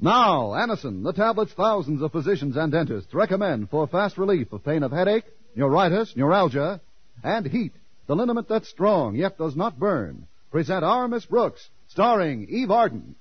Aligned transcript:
Now, 0.00 0.50
Anacin, 0.50 1.02
the 1.02 1.12
tablets 1.12 1.52
thousands 1.54 2.02
of 2.02 2.12
physicians 2.12 2.56
and 2.56 2.70
dentists 2.70 3.12
recommend 3.12 3.68
for 3.68 3.88
fast 3.88 4.16
relief 4.16 4.52
of 4.52 4.64
pain 4.64 4.84
of 4.84 4.92
headache, 4.92 5.24
neuritis, 5.56 6.14
neuralgia, 6.14 6.80
and 7.24 7.44
Heet, 7.44 7.72
the 8.06 8.14
liniment 8.14 8.48
that's 8.48 8.68
strong 8.68 9.16
yet 9.16 9.36
does 9.38 9.56
not 9.56 9.76
burn. 9.76 10.28
Present 10.52 10.84
our 10.84 11.08
Miss 11.08 11.24
Brooks, 11.26 11.68
starring 11.88 12.46
Eve 12.48 12.70
Arden. 12.70 13.16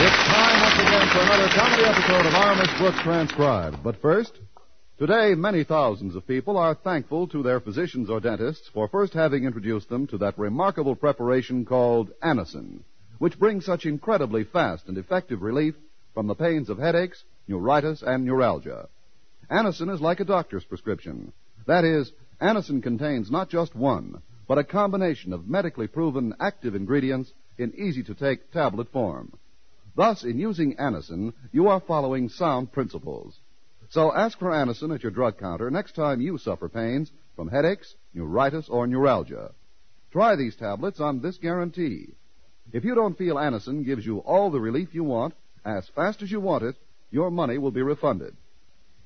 It's 0.00 0.16
time 0.28 0.60
once 0.62 0.78
again 0.78 1.08
for 1.08 1.18
another 1.18 1.48
comedy 1.48 1.82
episode 1.82 2.26
of 2.26 2.34
Our 2.34 2.54
Miss 2.54 2.78
Brooks 2.78 3.00
Transcribed. 3.02 3.82
But 3.82 4.00
first, 4.00 4.38
today 4.98 5.32
many 5.36 5.62
thousands 5.62 6.16
of 6.16 6.26
people 6.26 6.56
are 6.56 6.74
thankful 6.74 7.28
to 7.28 7.42
their 7.42 7.60
physicians 7.60 8.10
or 8.10 8.18
dentists 8.18 8.68
for 8.74 8.88
first 8.88 9.12
having 9.14 9.44
introduced 9.44 9.88
them 9.88 10.08
to 10.08 10.18
that 10.18 10.36
remarkable 10.36 10.96
preparation 10.96 11.64
called 11.64 12.10
Anacin, 12.20 12.80
which 13.18 13.38
brings 13.38 13.64
such 13.64 13.86
incredibly 13.86 14.42
fast 14.42 14.88
and 14.88 14.98
effective 14.98 15.40
relief 15.40 15.76
from 16.14 16.26
the 16.26 16.34
pains 16.34 16.68
of 16.68 16.78
headaches, 16.78 17.22
neuritis, 17.46 18.02
and 18.02 18.24
neuralgia. 18.24 18.88
Anacin 19.48 19.94
is 19.94 20.00
like 20.00 20.18
a 20.18 20.24
doctor's 20.24 20.64
prescription. 20.64 21.32
That 21.66 21.84
is, 21.84 22.10
Anacin 22.40 22.82
contains 22.82 23.30
not 23.30 23.50
just 23.50 23.76
one, 23.76 24.20
but 24.48 24.58
a 24.58 24.64
combination 24.64 25.32
of 25.32 25.48
medically 25.48 25.86
proven 25.86 26.34
active 26.40 26.74
ingredients 26.74 27.32
in 27.56 27.72
easy 27.76 28.02
to 28.02 28.14
take 28.14 28.50
tablet 28.50 28.90
form. 28.90 29.32
Thus, 29.96 30.24
in 30.24 30.38
using 30.38 30.74
Anacin, 30.76 31.34
you 31.52 31.68
are 31.68 31.80
following 31.80 32.28
sound 32.28 32.72
principles. 32.72 33.38
So 33.90 34.14
ask 34.14 34.38
for 34.38 34.50
Anacin 34.50 34.94
at 34.94 35.02
your 35.02 35.12
drug 35.12 35.38
counter 35.38 35.70
next 35.70 35.94
time 35.94 36.20
you 36.20 36.36
suffer 36.36 36.68
pains 36.68 37.10
from 37.34 37.48
headaches, 37.48 37.94
neuritis, 38.12 38.68
or 38.68 38.86
neuralgia. 38.86 39.52
Try 40.12 40.36
these 40.36 40.56
tablets 40.56 41.00
on 41.00 41.20
this 41.20 41.38
guarantee. 41.38 42.14
If 42.72 42.84
you 42.84 42.94
don't 42.94 43.16
feel 43.16 43.36
Anacin 43.36 43.86
gives 43.86 44.04
you 44.04 44.18
all 44.18 44.50
the 44.50 44.60
relief 44.60 44.94
you 44.94 45.04
want, 45.04 45.34
as 45.64 45.88
fast 45.94 46.22
as 46.22 46.30
you 46.30 46.40
want 46.40 46.64
it, 46.64 46.76
your 47.10 47.30
money 47.30 47.56
will 47.56 47.70
be 47.70 47.82
refunded. 47.82 48.36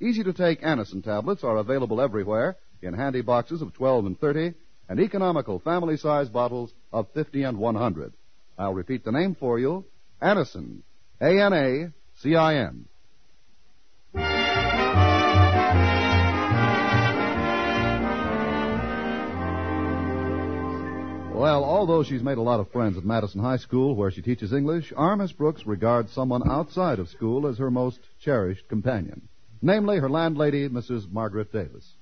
Easy 0.01 0.25
to 0.25 0.33
take 0.33 0.63
Anacin 0.63 1.05
tablets 1.05 1.45
are 1.45 1.59
available 1.59 2.01
everywhere 2.01 2.57
in 2.83 2.95
handy 2.95 3.21
boxes 3.21 3.63
of 3.63 3.73
12 3.75 4.07
and 4.07 4.21
30 4.21 4.55
and 4.89 4.99
economical 4.99 5.61
family 5.61 5.97
size 5.97 6.29
bottles 6.29 6.73
of 6.93 7.07
50 7.15 7.45
and 7.45 7.59
100. 7.59 8.13
I'll 8.59 8.75
repeat 8.75 9.05
the 9.05 9.13
name 9.13 9.37
for 9.39 9.61
you 9.61 9.85
Anacin. 10.21 10.83
A-N-A-C-I-N. 11.21 12.89
Well, 21.43 21.65
although 21.65 22.05
she's 22.05 22.23
made 22.23 22.39
a 22.39 22.41
lot 22.41 22.61
of 22.61 22.71
friends 22.71 22.97
at 22.97 23.05
Madison 23.05 23.41
High 23.41 23.57
School, 23.57 23.97
where 23.97 24.13
she 24.13 24.23
teaches 24.23 24.53
English, 24.53 24.93
our 24.97 25.17
Miss 25.17 25.33
Brooks 25.33 25.67
regards 25.67 26.13
someone 26.13 26.49
outside 26.49 27.01
of 27.01 27.09
school 27.09 27.49
as 27.49 27.59
her 27.59 27.69
most 27.69 27.99
cherished 28.21 28.69
companion. 28.69 29.23
Namely, 29.61 29.99
her 29.99 30.09
landlady, 30.09 30.69
Mrs. 30.69 31.11
Margaret 31.11 31.53
Davis. 31.53 31.95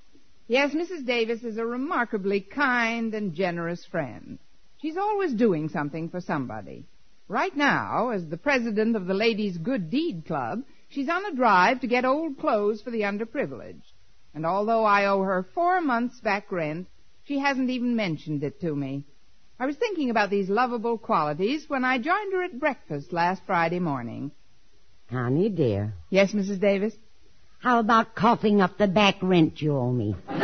Yes, 0.47 0.75
Mrs. 0.75 1.07
Davis 1.07 1.43
is 1.43 1.57
a 1.57 1.65
remarkably 1.65 2.41
kind 2.41 3.15
and 3.15 3.33
generous 3.33 3.83
friend. 3.83 4.37
She's 4.79 4.95
always 4.95 5.33
doing 5.33 5.69
something 5.69 6.09
for 6.09 6.21
somebody. 6.21 6.85
Right 7.27 7.57
now, 7.57 8.09
as 8.09 8.27
the 8.27 8.37
president 8.37 8.95
of 8.95 9.07
the 9.07 9.15
Ladies' 9.15 9.57
Good 9.57 9.89
Deed 9.89 10.23
Club, 10.27 10.61
she's 10.89 11.09
on 11.09 11.25
a 11.25 11.35
drive 11.35 11.81
to 11.81 11.87
get 11.87 12.05
old 12.05 12.37
clothes 12.37 12.83
for 12.83 12.91
the 12.91 13.01
underprivileged. 13.01 13.91
And 14.35 14.45
although 14.45 14.85
I 14.85 15.07
owe 15.07 15.23
her 15.23 15.47
four 15.55 15.81
months 15.81 16.19
back 16.19 16.51
rent, 16.51 16.85
she 17.23 17.39
hasn't 17.39 17.71
even 17.71 17.95
mentioned 17.95 18.43
it 18.43 18.61
to 18.61 18.75
me. 18.75 19.03
I 19.61 19.67
was 19.67 19.75
thinking 19.75 20.09
about 20.09 20.31
these 20.31 20.49
lovable 20.49 20.97
qualities 20.97 21.65
when 21.67 21.85
I 21.85 21.99
joined 21.99 22.33
her 22.33 22.41
at 22.41 22.59
breakfast 22.59 23.13
last 23.13 23.43
Friday 23.45 23.77
morning. 23.77 24.31
Connie, 25.07 25.49
dear. 25.49 25.93
Yes, 26.09 26.31
Mrs. 26.31 26.59
Davis? 26.59 26.95
How 27.59 27.79
about 27.79 28.15
coughing 28.15 28.59
up 28.59 28.79
the 28.79 28.87
back 28.87 29.17
rent 29.21 29.61
you 29.61 29.77
owe 29.77 29.91
me? 29.91 30.15
I'm 30.27 30.39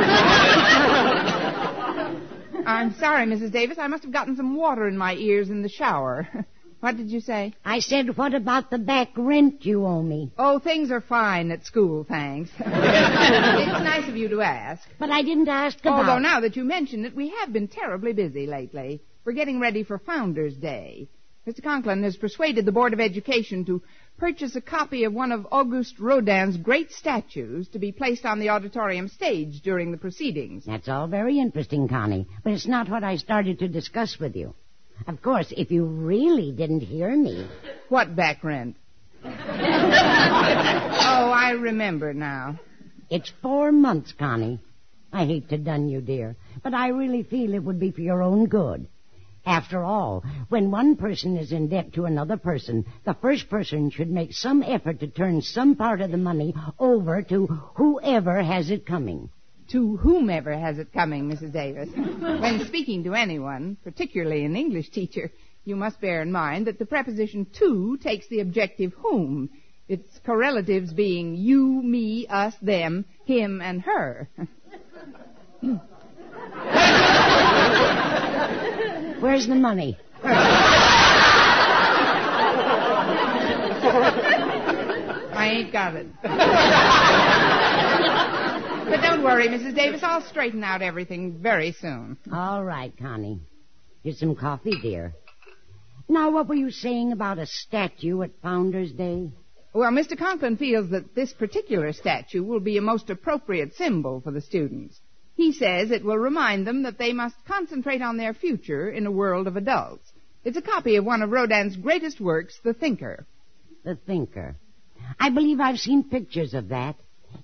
sorry, 3.00 3.26
Mrs. 3.26 3.52
Davis. 3.52 3.80
I 3.80 3.88
must 3.88 4.04
have 4.04 4.14
gotten 4.14 4.36
some 4.36 4.56
water 4.56 4.88
in 4.88 4.96
my 4.96 5.16
ears 5.16 5.50
in 5.50 5.64
the 5.64 5.70
shower. 5.70 6.28
What 6.80 6.98
did 6.98 7.10
you 7.10 7.22
say? 7.22 7.54
I 7.66 7.80
said, 7.80 8.18
what 8.18 8.36
about 8.36 8.70
the 8.70 8.78
back 8.78 9.10
rent 9.16 9.66
you 9.66 9.86
owe 9.86 10.02
me? 10.02 10.32
Oh, 10.38 10.60
things 10.60 10.92
are 10.92 11.02
fine 11.02 11.50
at 11.52 11.66
school, 11.66 12.04
thanks. 12.04 12.52
it's 12.60 12.66
nice 12.66 14.08
of 14.08 14.16
you 14.16 14.30
to 14.30 14.42
ask. 14.42 14.88
But 15.00 15.10
I 15.10 15.24
didn't 15.24 15.50
ask 15.50 15.80
about... 15.80 16.00
Although 16.00 16.20
now 16.20 16.42
that 16.42 16.56
you 16.56 16.64
mention 16.64 17.06
it, 17.06 17.16
we 17.16 17.34
have 17.40 17.52
been 17.52 17.68
terribly 17.68 18.14
busy 18.14 18.46
lately. 18.46 19.02
We're 19.26 19.34
getting 19.34 19.60
ready 19.60 19.84
for 19.84 19.98
Founders 19.98 20.56
Day. 20.56 21.10
Mr. 21.48 21.64
Conklin 21.64 22.04
has 22.04 22.16
persuaded 22.16 22.66
the 22.66 22.72
Board 22.72 22.94
of 22.94 23.00
Education 23.00 23.66
to 23.66 23.82
purchase 24.18 24.56
a 24.56 24.62
copy 24.62 25.06
of 25.06 25.14
one 25.14 25.32
of 25.32 25.48
Auguste 25.52 25.98
Rodin's 25.98 26.58
great 26.58 26.92
statues 26.92 27.70
to 27.70 27.80
be 27.80 27.92
placed 27.92 28.26
on 28.26 28.40
the 28.40 28.50
auditorium 28.50 29.08
stage 29.08 29.62
during 29.62 29.92
the 29.92 29.98
proceedings. 29.98 30.66
That's 30.66 30.90
all 30.90 31.08
very 31.08 31.40
interesting, 31.40 31.88
Connie, 31.88 32.28
but 32.44 32.54
it's 32.54 32.68
not 32.68 32.90
what 32.90 33.04
I 33.04 33.16
started 33.16 33.60
to 33.60 33.68
discuss 33.68 34.20
with 34.20 34.36
you. 34.36 34.54
Of 35.06 35.22
course, 35.22 35.54
if 35.56 35.72
you 35.72 35.86
really 35.86 36.52
didn't 36.52 36.82
hear 36.82 37.16
me. 37.16 37.48
What 37.90 38.16
back 38.16 38.44
rent? 38.44 38.76
oh, 39.24 39.30
I 39.30 41.56
remember 41.60 42.14
now. 42.14 42.60
It's 43.10 43.32
four 43.42 43.72
months, 43.72 44.14
Connie. 44.18 44.60
I 45.14 45.26
hate 45.26 45.48
to 45.50 45.58
dun 45.58 45.88
you, 45.88 46.02
dear, 46.02 46.36
but 46.64 46.74
I 46.74 46.90
really 46.90 47.24
feel 47.24 47.54
it 47.54 47.64
would 47.64 47.80
be 47.80 47.92
for 47.92 48.02
your 48.02 48.22
own 48.22 48.48
good. 48.48 48.88
After 49.46 49.82
all, 49.82 50.26
when 50.50 50.72
one 50.72 50.98
person 50.98 51.38
is 51.38 51.54
in 51.54 51.70
debt 51.70 51.94
to 51.94 52.04
another 52.04 52.36
person, 52.36 52.86
the 53.06 53.14
first 53.14 53.50
person 53.50 53.90
should 53.90 54.12
make 54.12 54.34
some 54.34 54.62
effort 54.62 55.00
to 55.00 55.08
turn 55.08 55.42
some 55.42 55.76
part 55.76 56.02
of 56.02 56.12
the 56.12 56.18
money 56.18 56.54
over 56.80 57.22
to 57.22 57.48
whoever 57.48 58.44
has 58.44 58.70
it 58.70 58.86
coming 58.86 59.30
to 59.70 59.98
whomever 59.98 60.58
has 60.58 60.78
it 60.78 60.94
coming, 60.94 61.30
Mrs. 61.30 61.52
Davis. 61.54 61.90
when 61.96 62.66
speaking 62.66 63.04
to 63.04 63.14
anyone, 63.14 63.78
particularly 63.84 64.46
an 64.46 64.56
English 64.56 64.90
teacher, 64.90 65.32
you 65.66 65.76
must 65.76 66.00
bear 66.00 66.22
in 66.22 66.32
mind 66.32 66.68
that 66.68 66.80
the 66.80 66.86
preposition 66.86 67.46
to 67.60 67.98
takes 67.98 68.28
the 68.28 68.40
objective 68.40 68.94
whom, 68.94 69.50
its 69.88 70.20
correlatives 70.26 70.94
being 70.94 71.36
you, 71.36 71.82
me, 71.84 72.26
us, 72.28 72.54
them, 72.62 73.06
him, 73.26 73.62
and 73.62 73.82
her. 73.82 74.30
Where's 79.20 79.48
the 79.48 79.56
money? 79.56 79.98
I 85.34 85.50
ain't 85.52 85.72
got 85.72 85.96
it. 85.96 86.08
Worry, 89.28 89.50
Mrs. 89.50 89.76
Davis. 89.76 90.02
I'll 90.04 90.22
straighten 90.22 90.64
out 90.64 90.82
everything 90.82 91.40
very 91.40 91.74
soon. 91.74 92.18
All 92.32 92.64
right, 92.64 92.94
Connie. 92.98 93.42
Here's 94.02 94.20
some 94.20 94.36
coffee, 94.36 94.80
dear. 94.82 95.14
Now, 96.08 96.32
what 96.32 96.48
were 96.48 96.56
you 96.56 96.72
saying 96.72 97.12
about 97.12 97.38
a 97.38 97.46
statue 97.46 98.22
at 98.22 98.32
Founders 98.42 98.94
Day? 98.94 99.30
Well, 99.74 99.92
Mr. 99.92 100.18
Conklin 100.18 100.56
feels 100.56 100.90
that 100.92 101.14
this 101.14 101.34
particular 101.34 101.92
statue 101.92 102.42
will 102.42 102.62
be 102.62 102.78
a 102.78 102.82
most 102.82 103.10
appropriate 103.10 103.76
symbol 103.76 104.22
for 104.22 104.32
the 104.32 104.40
students. 104.40 104.98
He 105.36 105.52
says 105.52 105.92
it 105.92 106.06
will 106.06 106.18
remind 106.18 106.66
them 106.66 106.84
that 106.84 106.98
they 106.98 107.12
must 107.12 107.36
concentrate 107.46 108.02
on 108.02 108.16
their 108.16 108.34
future 108.34 108.90
in 108.90 109.06
a 109.06 109.12
world 109.12 109.46
of 109.46 109.58
adults. 109.58 110.10
It's 110.46 110.58
a 110.58 110.62
copy 110.62 110.96
of 110.96 111.04
one 111.04 111.22
of 111.22 111.32
Rodin's 111.32 111.76
greatest 111.76 112.22
works, 112.22 112.58
The 112.64 112.74
Thinker. 112.74 113.26
The 113.84 113.96
Thinker. 113.96 114.56
I 115.20 115.30
believe 115.30 115.60
I've 115.60 115.80
seen 115.80 116.06
pictures 116.06 116.54
of 116.54 116.70
that. 116.70 116.96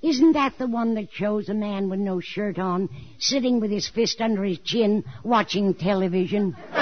Isn't 0.01 0.33
that 0.33 0.57
the 0.57 0.67
one 0.67 0.95
that 0.95 1.11
shows 1.13 1.47
a 1.47 1.53
man 1.53 1.89
with 1.89 1.99
no 1.99 2.19
shirt 2.19 2.59
on, 2.59 2.89
sitting 3.19 3.59
with 3.61 3.71
his 3.71 3.87
fist 3.87 4.19
under 4.19 4.43
his 4.43 4.59
chin, 4.59 5.05
watching 5.23 5.73
television? 5.73 6.55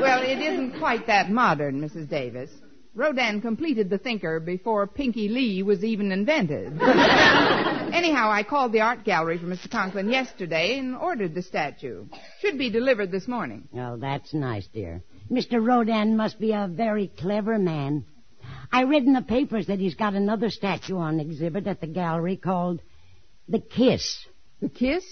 well, 0.00 0.22
it 0.22 0.38
isn't 0.38 0.78
quite 0.78 1.06
that 1.08 1.30
modern, 1.30 1.80
Mrs. 1.80 2.08
Davis. 2.08 2.50
Rodin 2.94 3.40
completed 3.40 3.90
The 3.90 3.98
Thinker 3.98 4.40
before 4.40 4.86
Pinky 4.88 5.28
Lee 5.28 5.62
was 5.62 5.84
even 5.84 6.10
invented. 6.10 6.72
Anyhow, 6.82 8.30
I 8.30 8.42
called 8.42 8.72
the 8.72 8.80
art 8.80 9.04
gallery 9.04 9.38
for 9.38 9.46
Mr. 9.46 9.70
Conklin 9.70 10.08
yesterday 10.10 10.78
and 10.78 10.96
ordered 10.96 11.34
the 11.34 11.42
statue. 11.42 12.06
Should 12.40 12.58
be 12.58 12.70
delivered 12.70 13.12
this 13.12 13.28
morning. 13.28 13.68
Oh, 13.74 13.96
that's 13.98 14.34
nice, 14.34 14.66
dear. 14.66 15.02
Mr. 15.30 15.64
Rodin 15.64 16.16
must 16.16 16.40
be 16.40 16.52
a 16.52 16.68
very 16.68 17.12
clever 17.18 17.58
man. 17.58 18.04
I 18.70 18.82
read 18.82 19.04
in 19.04 19.14
the 19.14 19.22
papers 19.22 19.68
that 19.68 19.78
he's 19.78 19.94
got 19.94 20.14
another 20.14 20.50
statue 20.50 20.98
on 20.98 21.20
exhibit 21.20 21.66
at 21.66 21.80
the 21.80 21.86
gallery 21.86 22.36
called 22.36 22.82
The 23.48 23.60
Kiss. 23.60 24.26
The 24.60 24.68
Kiss? 24.68 25.04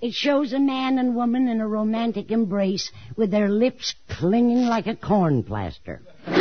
It 0.00 0.12
shows 0.12 0.52
a 0.52 0.58
man 0.58 0.98
and 0.98 1.16
woman 1.16 1.48
in 1.48 1.60
a 1.60 1.66
romantic 1.66 2.30
embrace 2.30 2.90
with 3.16 3.30
their 3.30 3.48
lips 3.48 3.94
clinging 4.08 4.66
like 4.66 4.86
a 4.86 4.96
corn 4.96 5.42
plaster. 5.42 6.02
the 6.26 6.36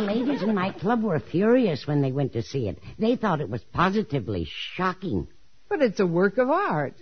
ladies 0.00 0.42
in 0.42 0.54
my 0.54 0.72
club 0.72 1.02
were 1.02 1.20
furious 1.20 1.86
when 1.86 2.00
they 2.00 2.12
went 2.12 2.32
to 2.32 2.42
see 2.42 2.68
it. 2.68 2.78
They 2.98 3.16
thought 3.16 3.40
it 3.40 3.50
was 3.50 3.62
positively 3.72 4.48
shocking. 4.76 5.28
But 5.68 5.82
it's 5.82 6.00
a 6.00 6.06
work 6.06 6.38
of 6.38 6.50
art. 6.50 6.94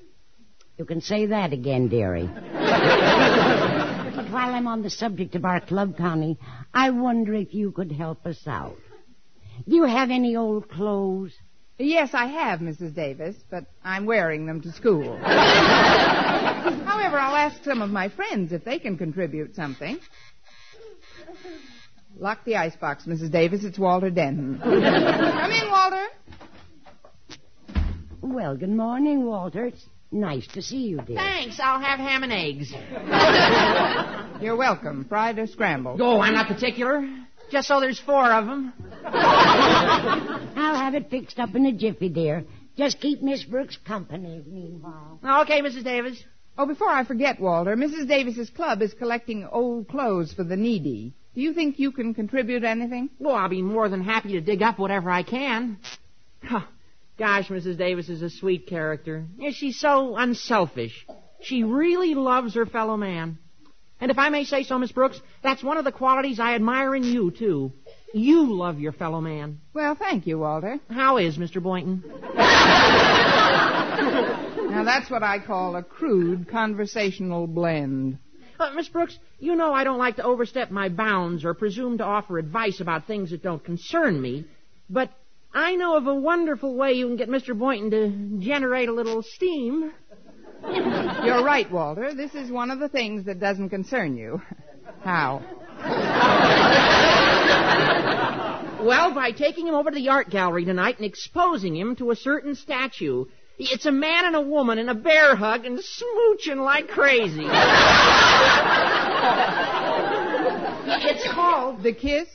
You 0.79 0.85
can 0.85 1.01
say 1.01 1.27
that 1.27 1.53
again, 1.53 1.89
dearie. 1.89 2.29
but 4.33 4.39
while 4.39 4.55
I'm 4.55 4.67
on 4.67 4.83
the 4.83 4.91
subject 4.91 5.35
of 5.35 5.45
our 5.45 5.61
club, 5.61 5.97
Connie, 5.99 6.39
I 6.73 6.91
wonder 6.91 7.35
if 7.35 7.53
you 7.53 7.71
could 7.71 7.93
help 7.93 8.25
us 8.27 8.41
out. 8.47 8.79
Do 9.69 9.77
you 9.77 9.85
have 9.85 10.11
any 10.11 10.37
old 10.37 10.71
clothes? 10.71 11.35
Yes, 11.79 12.11
I 12.15 12.27
have, 12.27 12.61
Mrs. 12.61 12.95
Davis, 12.95 13.37
but 13.51 13.67
I'm 13.85 14.07
wearing 14.07 14.47
them 14.47 14.63
to 14.63 14.73
school. 14.73 15.17
However, 15.23 17.19
I'll 17.19 17.37
ask 17.37 17.63
some 17.65 17.83
of 17.83 17.91
my 17.91 18.09
friends 18.09 18.53
if 18.53 18.65
they 18.65 18.79
can 18.79 18.97
contribute 18.97 19.55
something. 19.55 19.99
Lock 22.17 22.45
the 22.45 22.57
icebox, 22.57 23.05
Mrs. 23.05 23.31
Davis. 23.31 23.65
It's 23.65 23.79
Walter 23.79 24.11
Denton. 24.11 24.61
Come 24.63 25.51
in, 25.51 25.71
Walter. 25.71 26.07
Well, 28.23 28.57
good 28.57 28.71
morning, 28.71 29.25
Walter. 29.27 29.67
It's 29.67 29.85
nice 30.11 30.47
to 30.49 30.63
see 30.63 30.89
you, 30.89 31.01
dear. 31.07 31.17
Thanks. 31.17 31.59
I'll 31.61 31.81
have 31.81 31.99
ham 31.99 32.23
and 32.23 32.33
eggs. 32.33 32.73
You're 34.43 34.57
welcome. 34.57 35.05
Fried 35.09 35.39
or 35.39 35.47
scrambled? 35.47 36.01
Oh, 36.01 36.21
I'm 36.21 36.35
not 36.35 36.49
particular. 36.49 37.09
Just 37.53 37.69
so 37.69 37.79
there's 37.79 38.01
four 38.01 38.33
of 38.33 38.47
them. 38.47 38.73
I'll 39.05 40.75
have 40.75 40.95
it 40.95 41.11
fixed 41.11 41.39
up 41.39 41.55
in 41.55 41.65
a 41.67 41.73
jiffy, 41.73 42.09
dear. 42.09 42.45
Just 42.77 43.01
keep 43.01 43.23
Miss 43.23 43.45
Brooks 43.45 43.79
company 43.87 44.43
meanwhile. 44.45 45.21
Okay, 45.43 45.61
Mrs. 45.61 45.85
Davis. 45.85 46.23
Oh, 46.59 46.67
before 46.67 46.89
I 46.89 47.05
forget, 47.05 47.41
Walter, 47.41 47.77
Mrs. 47.77 48.09
Davis's 48.09 48.51
club 48.51 48.83
is 48.83 48.93
collecting 48.95 49.47
old 49.47 49.87
clothes 49.89 50.33
for 50.33 50.43
the 50.43 50.57
needy. 50.57 51.15
Do 51.35 51.41
you 51.41 51.55
think 51.55 51.79
you 51.79 51.93
can 51.93 52.13
contribute 52.13 52.65
anything? 52.65 53.11
Well, 53.21 53.37
I'll 53.37 53.49
be 53.49 53.63
more 53.63 53.89
than 53.89 54.03
happy 54.03 54.33
to 54.33 54.41
dig 54.41 54.61
up 54.61 54.79
whatever 54.79 55.09
I 55.09 55.23
can. 55.23 55.79
Huh. 56.43 56.63
Gosh, 57.17 57.49
Mrs. 57.49 57.79
Davis 57.79 58.09
is 58.09 58.23
a 58.23 58.31
sweet 58.31 58.67
character. 58.67 59.25
Yeah, 59.39 59.51
she's 59.53 59.79
so 59.79 60.17
unselfish. 60.17 61.07
She 61.43 61.63
really 61.63 62.15
loves 62.15 62.55
her 62.55 62.67
fellow 62.67 62.97
man. 62.97 63.39
And 64.03 64.11
if 64.11 64.19
I 64.19 64.31
may 64.31 64.43
say 64.43 64.65
so, 64.65 64.77
Miss 64.81 64.91
Brooks, 64.91 65.21
that's 65.45 65.63
one 65.63 65.77
of 65.77 65.85
the 65.85 65.93
qualities 65.93 66.41
I 66.41 66.57
admire 66.57 66.97
in 66.97 67.05
you, 67.05 67.31
too. 67.31 67.71
You 68.13 68.53
love 68.53 68.81
your 68.81 68.91
fellow 68.91 69.21
man. 69.21 69.61
Well, 69.75 69.95
thank 69.95 70.27
you, 70.27 70.41
Walter. 70.41 70.81
How 70.91 71.19
is 71.19 71.39
Mr. 71.39 71.63
Boynton? 71.63 72.03
Now, 74.73 74.85
that's 74.85 75.11
what 75.11 75.23
I 75.23 75.39
call 75.39 75.77
a 75.77 75.83
crude 75.83 76.49
conversational 76.49 77.47
blend. 77.47 78.19
Uh, 78.59 78.71
Miss 78.75 78.89
Brooks, 78.89 79.19
you 79.39 79.55
know 79.55 79.75
I 79.75 79.85
don't 79.85 79.99
like 79.99 80.17
to 80.17 80.25
overstep 80.25 80.71
my 80.71 80.89
bounds 80.89 81.45
or 81.45 81.53
presume 81.53 81.99
to 81.99 82.05
offer 82.05 82.39
advice 82.39 82.81
about 82.81 83.07
things 83.07 83.31
that 83.31 83.43
don't 83.43 83.63
concern 83.63 84.21
me, 84.21 84.47
but 84.89 85.11
I 85.53 85.77
know 85.77 85.99
of 85.99 86.07
a 86.07 86.15
wonderful 86.15 86.75
way 86.75 86.95
you 86.95 87.07
can 87.07 87.17
get 87.17 87.29
Mr. 87.29 87.57
Boynton 87.57 87.91
to 87.91 88.45
generate 88.45 88.89
a 88.89 88.95
little 88.95 89.23
steam. 89.23 89.93
You're 90.65 91.45
right, 91.45 91.71
Walter. 91.71 92.15
This 92.15 92.35
is 92.35 92.51
one 92.51 92.71
of 92.71 92.79
the 92.79 92.89
things 92.89 93.25
that 93.27 93.41
doesn't 93.41 93.71
concern 93.71 94.17
you. 94.17 94.41
How? 95.03 95.43
Well, 98.83 99.15
by 99.15 99.31
taking 99.31 99.69
him 99.69 99.75
over 99.75 99.91
to 99.91 99.95
the 99.95 100.09
art 100.09 100.29
gallery 100.29 100.65
tonight 100.65 100.97
and 100.97 101.07
exposing 101.07 101.77
him 101.77 101.95
to 101.97 102.11
a 102.11 102.17
certain 102.17 102.55
statue. 102.55 103.27
It's 103.59 103.87
a 103.87 103.93
man 103.93 104.25
and 104.25 104.35
a 104.35 104.41
woman 104.41 104.79
in 104.79 104.89
a 104.89 104.95
bear 104.95 105.37
hug 105.37 105.65
and 105.65 105.79
smooching 105.79 106.65
like 106.65 106.89
crazy. 106.89 107.47
it's 111.07 111.33
called. 111.33 111.83
The 111.83 111.93
kiss? 111.93 112.29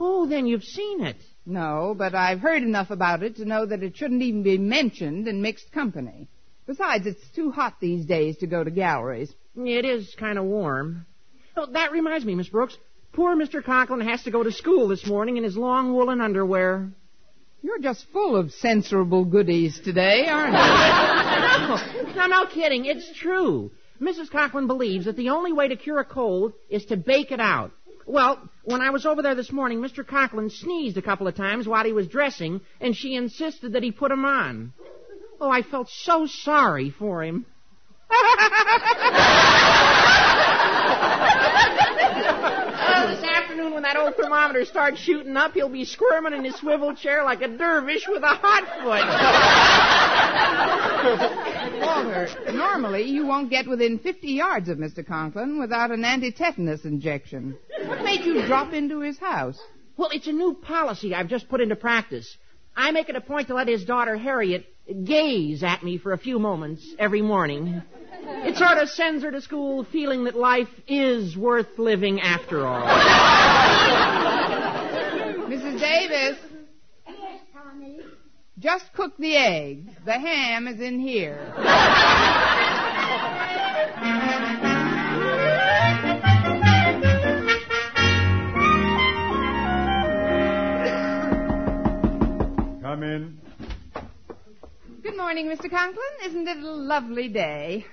Oh, 0.00 0.26
then 0.26 0.46
you've 0.46 0.64
seen 0.64 1.04
it. 1.04 1.18
No, 1.46 1.94
but 1.96 2.14
I've 2.14 2.40
heard 2.40 2.62
enough 2.62 2.90
about 2.90 3.22
it 3.22 3.36
to 3.36 3.44
know 3.44 3.64
that 3.66 3.82
it 3.82 3.96
shouldn't 3.96 4.22
even 4.22 4.42
be 4.42 4.58
mentioned 4.58 5.28
in 5.28 5.40
mixed 5.42 5.70
company. 5.72 6.28
Besides, 6.70 7.04
it's 7.04 7.28
too 7.34 7.50
hot 7.50 7.80
these 7.80 8.06
days 8.06 8.36
to 8.36 8.46
go 8.46 8.62
to 8.62 8.70
galleries. 8.70 9.34
It 9.56 9.84
is 9.84 10.14
kind 10.16 10.38
of 10.38 10.44
warm. 10.44 11.04
Oh, 11.56 11.66
that 11.72 11.90
reminds 11.90 12.24
me, 12.24 12.36
Miss 12.36 12.48
Brooks. 12.48 12.76
Poor 13.12 13.34
Mr. 13.34 13.60
Conklin 13.60 14.02
has 14.02 14.22
to 14.22 14.30
go 14.30 14.44
to 14.44 14.52
school 14.52 14.86
this 14.86 15.04
morning 15.04 15.36
in 15.36 15.42
his 15.42 15.56
long 15.56 15.92
woolen 15.92 16.20
underwear. 16.20 16.92
You're 17.60 17.80
just 17.80 18.06
full 18.12 18.36
of 18.36 18.52
censorable 18.62 19.28
goodies 19.28 19.80
today, 19.80 20.28
aren't 20.28 20.52
you? 20.52 22.04
no, 22.14 22.14
no, 22.14 22.26
no 22.28 22.46
kidding. 22.46 22.84
It's 22.84 23.18
true. 23.18 23.72
Mrs. 24.00 24.30
Conklin 24.30 24.68
believes 24.68 25.06
that 25.06 25.16
the 25.16 25.30
only 25.30 25.52
way 25.52 25.66
to 25.66 25.74
cure 25.74 25.98
a 25.98 26.04
cold 26.04 26.52
is 26.68 26.84
to 26.84 26.96
bake 26.96 27.32
it 27.32 27.40
out. 27.40 27.72
Well, 28.06 28.48
when 28.62 28.80
I 28.80 28.90
was 28.90 29.06
over 29.06 29.22
there 29.22 29.34
this 29.34 29.50
morning, 29.50 29.80
Mr. 29.80 30.06
Conklin 30.06 30.50
sneezed 30.50 30.96
a 30.96 31.02
couple 31.02 31.26
of 31.26 31.34
times 31.34 31.66
while 31.66 31.84
he 31.84 31.92
was 31.92 32.06
dressing, 32.06 32.60
and 32.80 32.94
she 32.94 33.16
insisted 33.16 33.72
that 33.72 33.82
he 33.82 33.90
put 33.90 34.12
'em 34.12 34.24
on. 34.24 34.72
Oh, 35.40 35.48
I 35.50 35.62
felt 35.62 35.88
so 35.88 36.26
sorry 36.26 36.90
for 36.90 37.24
him. 37.24 37.46
Oh, 42.92 43.06
this 43.08 43.22
afternoon, 43.24 43.72
when 43.72 43.82
that 43.84 43.96
old 43.96 44.16
thermometer 44.16 44.64
starts 44.64 44.98
shooting 45.00 45.36
up, 45.36 45.52
he'll 45.52 45.68
be 45.68 45.84
squirming 45.84 46.34
in 46.34 46.44
his 46.44 46.56
swivel 46.56 46.94
chair 46.94 47.24
like 47.24 47.40
a 47.40 47.48
dervish 47.48 48.06
with 48.08 48.22
a 48.22 48.26
hot 48.26 48.64
foot. 48.82 49.06
Walter, 51.80 52.52
normally 52.52 53.04
you 53.04 53.26
won't 53.26 53.48
get 53.48 53.66
within 53.66 53.98
50 53.98 54.28
yards 54.28 54.68
of 54.68 54.76
Mr. 54.78 55.06
Conklin 55.06 55.58
without 55.58 55.90
an 55.90 56.04
anti-tetanus 56.04 56.84
injection. 56.84 57.56
What 57.86 58.02
made 58.02 58.24
you 58.24 58.44
drop 58.46 58.72
into 58.74 59.00
his 59.00 59.18
house? 59.18 59.58
well, 60.00 60.10
it's 60.12 60.26
a 60.26 60.32
new 60.32 60.54
policy 60.54 61.14
I've 61.14 61.28
just 61.28 61.48
put 61.48 61.60
into 61.60 61.76
practice. 61.76 62.38
I 62.76 62.90
make 62.92 63.08
it 63.08 63.16
a 63.16 63.20
point 63.20 63.48
to 63.48 63.54
let 63.54 63.68
his 63.68 63.84
daughter 63.84 64.16
Harriet 64.16 64.66
gaze 65.04 65.62
at 65.62 65.82
me 65.82 65.98
for 65.98 66.12
a 66.12 66.18
few 66.18 66.38
moments 66.38 66.86
every 66.98 67.22
morning. 67.22 67.82
It 68.22 68.56
sort 68.56 68.78
of 68.78 68.88
sends 68.88 69.22
her 69.24 69.30
to 69.30 69.40
school 69.40 69.84
feeling 69.84 70.24
that 70.24 70.36
life 70.36 70.68
is 70.88 71.36
worth 71.36 71.78
living 71.78 72.20
after 72.20 72.66
all. 72.66 72.86
Mrs. 75.48 75.80
Davis, 75.80 76.38
Yes, 77.08 77.40
Tommy. 77.52 77.98
just 78.58 78.92
cook 78.94 79.16
the 79.18 79.36
eggs. 79.36 79.90
The 80.04 80.12
ham 80.12 80.68
is 80.68 80.80
in 80.80 81.00
here. 81.00 81.52
Come 93.00 93.08
in. 93.08 93.40
Good 95.02 95.16
morning, 95.16 95.46
Mr. 95.46 95.70
Conklin. 95.70 96.04
Isn't 96.26 96.46
it 96.46 96.58
a 96.58 96.70
lovely 96.70 97.28
day? 97.28 97.86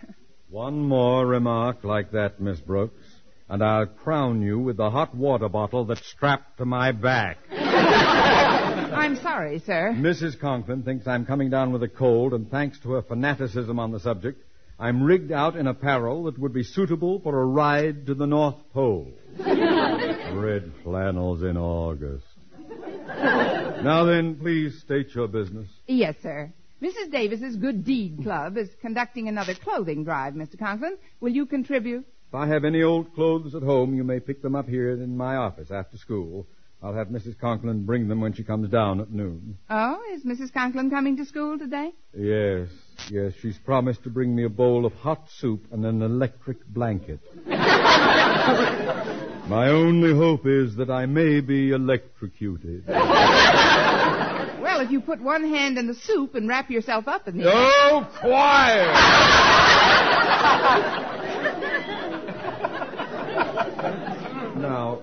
One 0.50 0.80
more 0.80 1.26
remark 1.26 1.86
like 1.86 2.12
that, 2.12 2.42
Miss 2.42 2.60
Brooks, 2.60 3.06
and 3.48 3.64
I'll 3.64 3.86
crown 3.86 4.42
you 4.42 4.60
with 4.60 4.76
the 4.76 4.90
hot 4.90 5.16
water 5.16 5.48
bottle 5.48 5.86
that's 5.86 6.06
strapped 6.06 6.58
to 6.58 6.66
my 6.66 6.92
back. 6.92 7.38
I'm 7.52 9.16
sorry, 9.16 9.60
sir. 9.60 9.96
Mrs. 9.96 10.38
Conklin 10.42 10.84
thinks 10.84 11.08
I'm 11.08 11.26
coming 11.26 11.50
down 11.50 11.72
with 11.72 11.84
a 11.84 11.88
cold, 11.88 12.34
and 12.34 12.52
thanks 12.52 12.78
to 12.82 12.92
her 12.92 13.02
fanaticism 13.02 13.80
on 13.80 13.94
the 13.94 14.02
subject, 14.02 14.44
I'm 14.78 15.04
rigged 15.04 15.32
out 15.32 15.56
in 15.56 15.68
apparel 15.68 16.26
that 16.26 16.38
would 16.38 16.54
be 16.54 16.64
suitable 16.64 17.22
for 17.22 17.42
a 17.42 17.46
ride 17.46 18.08
to 18.08 18.14
the 18.14 18.28
North 18.28 18.58
Pole. 18.74 19.14
Red 19.40 20.70
flannels 20.84 21.44
in 21.44 21.56
August. 21.56 22.26
Now 23.08 24.06
then, 24.06 24.36
please 24.36 24.80
state 24.82 25.14
your 25.16 25.28
business. 25.28 25.68
Yes, 25.88 26.16
sir. 26.22 26.52
Mrs. 26.82 27.12
Davis's 27.12 27.56
Good 27.56 27.86
Deed 27.86 28.20
Club 28.22 28.58
is 28.58 28.70
conducting 28.82 29.28
another 29.28 29.56
clothing 29.56 30.04
drive, 30.04 30.34
Mr. 30.34 30.60
Conklin. 30.60 30.98
Will 31.20 31.32
you 31.32 31.46
contribute? 31.46 32.06
If 32.28 32.36
I 32.36 32.48
have 32.48 32.66
any 32.66 32.84
old 32.84 33.14
clothes 33.16 33.56
at 33.56 33.64
home, 33.64 33.96
you 33.96 34.04
may 34.04 34.20
pick 34.20 34.42
them 34.42 34.56
up 34.56 34.68
here 34.68 34.92
in 34.92 35.18
my 35.18 35.38
office 35.38 35.72
after 35.72 35.98
school. 35.98 36.46
I'll 36.84 36.94
have 36.94 37.08
Mrs. 37.08 37.40
Conklin 37.40 37.86
bring 37.86 38.08
them 38.08 38.22
when 38.22 38.34
she 38.34 38.44
comes 38.44 38.70
down 38.70 39.02
at 39.02 39.10
noon. 39.12 39.58
Oh, 39.70 39.98
is 40.14 40.24
Mrs. 40.24 40.54
Conklin 40.54 40.92
coming 40.92 41.18
to 41.18 41.26
school 41.26 41.58
today? 41.58 41.92
Yes, 42.16 42.68
yes, 43.10 43.34
she's 43.42 43.58
promised 43.58 44.04
to 44.04 44.12
bring 44.12 44.36
me 44.36 44.44
a 44.44 44.50
bowl 44.50 44.86
of 44.86 44.94
hot 44.94 45.28
soup 45.40 45.66
and 45.72 45.84
an 45.86 46.04
electric 46.04 46.64
blanket. 46.68 47.20
My 49.48 49.70
only 49.70 50.14
hope 50.14 50.46
is 50.46 50.76
that 50.76 50.90
I 50.90 51.06
may 51.06 51.40
be 51.40 51.72
electrocuted. 51.72 52.84
Well, 54.60 54.82
if 54.82 54.92
you 54.92 55.02
put 55.02 55.22
one 55.22 55.44
hand 55.44 55.78
in 55.78 55.88
the 55.88 55.96
soup 55.96 56.36
and 56.36 56.48
wrap 56.48 56.70
yourself 56.70 57.08
up 57.08 57.28
in 57.28 57.38
the 57.38 57.46
Oh, 57.48 58.08
quiet! 58.20 58.94
now, 64.60 65.00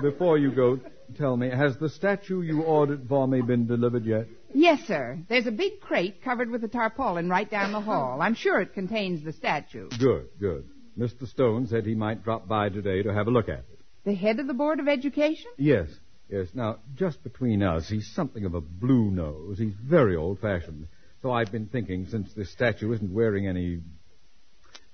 before 0.00 0.38
you 0.38 0.50
go, 0.52 0.78
tell 1.18 1.36
me, 1.36 1.50
has 1.50 1.76
the 1.78 1.88
statue 1.88 2.42
you 2.42 2.62
ordered 2.62 3.08
for 3.08 3.26
me 3.26 3.42
been 3.42 3.66
delivered 3.66 4.06
yet? 4.06 4.26
Yes, 4.54 4.80
sir. 4.86 5.18
There's 5.28 5.46
a 5.46 5.52
big 5.52 5.80
crate 5.80 6.22
covered 6.22 6.50
with 6.50 6.62
a 6.64 6.68
tarpaulin 6.68 7.28
right 7.28 7.50
down 7.50 7.72
the 7.72 7.80
hall. 7.80 8.22
I'm 8.22 8.34
sure 8.34 8.60
it 8.60 8.72
contains 8.74 9.22
the 9.24 9.32
statue. 9.32 9.88
Good, 9.98 10.28
good. 10.38 10.66
Mr. 10.98 11.26
Stone 11.26 11.66
said 11.66 11.84
he 11.84 11.94
might 11.94 12.22
drop 12.24 12.48
by 12.48 12.68
today 12.68 13.02
to 13.02 13.12
have 13.12 13.26
a 13.26 13.30
look 13.30 13.48
at 13.48 13.58
it. 13.58 13.79
The 14.10 14.16
head 14.16 14.40
of 14.40 14.48
the 14.48 14.54
Board 14.54 14.80
of 14.80 14.88
Education? 14.88 15.52
Yes, 15.56 15.86
yes. 16.28 16.48
Now, 16.52 16.78
just 16.96 17.22
between 17.22 17.62
us, 17.62 17.88
he's 17.88 18.10
something 18.12 18.44
of 18.44 18.54
a 18.54 18.60
blue 18.60 19.08
nose. 19.08 19.56
He's 19.56 19.74
very 19.74 20.16
old 20.16 20.40
fashioned. 20.40 20.88
So 21.22 21.30
I've 21.30 21.52
been 21.52 21.66
thinking, 21.66 22.08
since 22.08 22.34
this 22.34 22.50
statue 22.50 22.92
isn't 22.92 23.14
wearing 23.14 23.46
any 23.46 23.78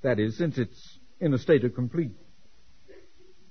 That 0.02 0.18
is, 0.18 0.36
since 0.36 0.58
it's 0.58 0.98
in 1.18 1.32
a 1.32 1.38
state 1.38 1.64
of 1.64 1.74
complete. 1.74 2.10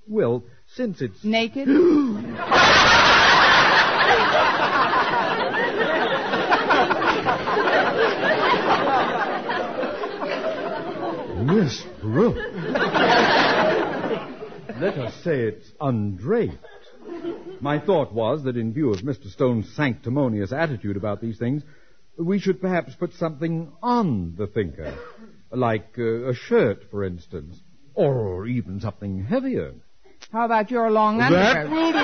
Well, 0.07 0.43
since 0.75 1.01
it's. 1.01 1.24
Naked? 1.24 1.67
Miss 11.43 11.84
Brooks. 12.03 13.44
Let 14.79 14.98
us 14.98 15.13
say 15.24 15.41
it's 15.44 15.72
undraped. 15.79 16.58
My 17.62 17.79
thought 17.79 18.13
was 18.13 18.44
that 18.44 18.58
in 18.58 18.74
view 18.74 18.91
of 18.91 19.00
Mr. 19.01 19.32
Stone's 19.32 19.70
sanctimonious 19.75 20.51
attitude 20.51 20.98
about 20.98 21.22
these 21.22 21.38
things, 21.38 21.63
we 22.17 22.39
should 22.39 22.60
perhaps 22.60 22.94
put 22.96 23.13
something 23.13 23.72
on 23.82 24.36
the 24.38 24.48
thinker. 24.48 24.98
Like 25.51 25.94
uh, 25.98 26.27
a 26.29 26.34
shirt, 26.34 26.84
for 26.91 27.03
instance. 27.05 27.55
Or 27.94 28.46
even 28.48 28.82
something 28.82 29.24
heavier. 29.24 29.74
How 30.32 30.46
about 30.46 30.70
your 30.72 30.91
long 30.91 31.22
underwear? 31.22 31.53
That 31.53 31.70
will 31.70 31.91
do. 31.94 32.00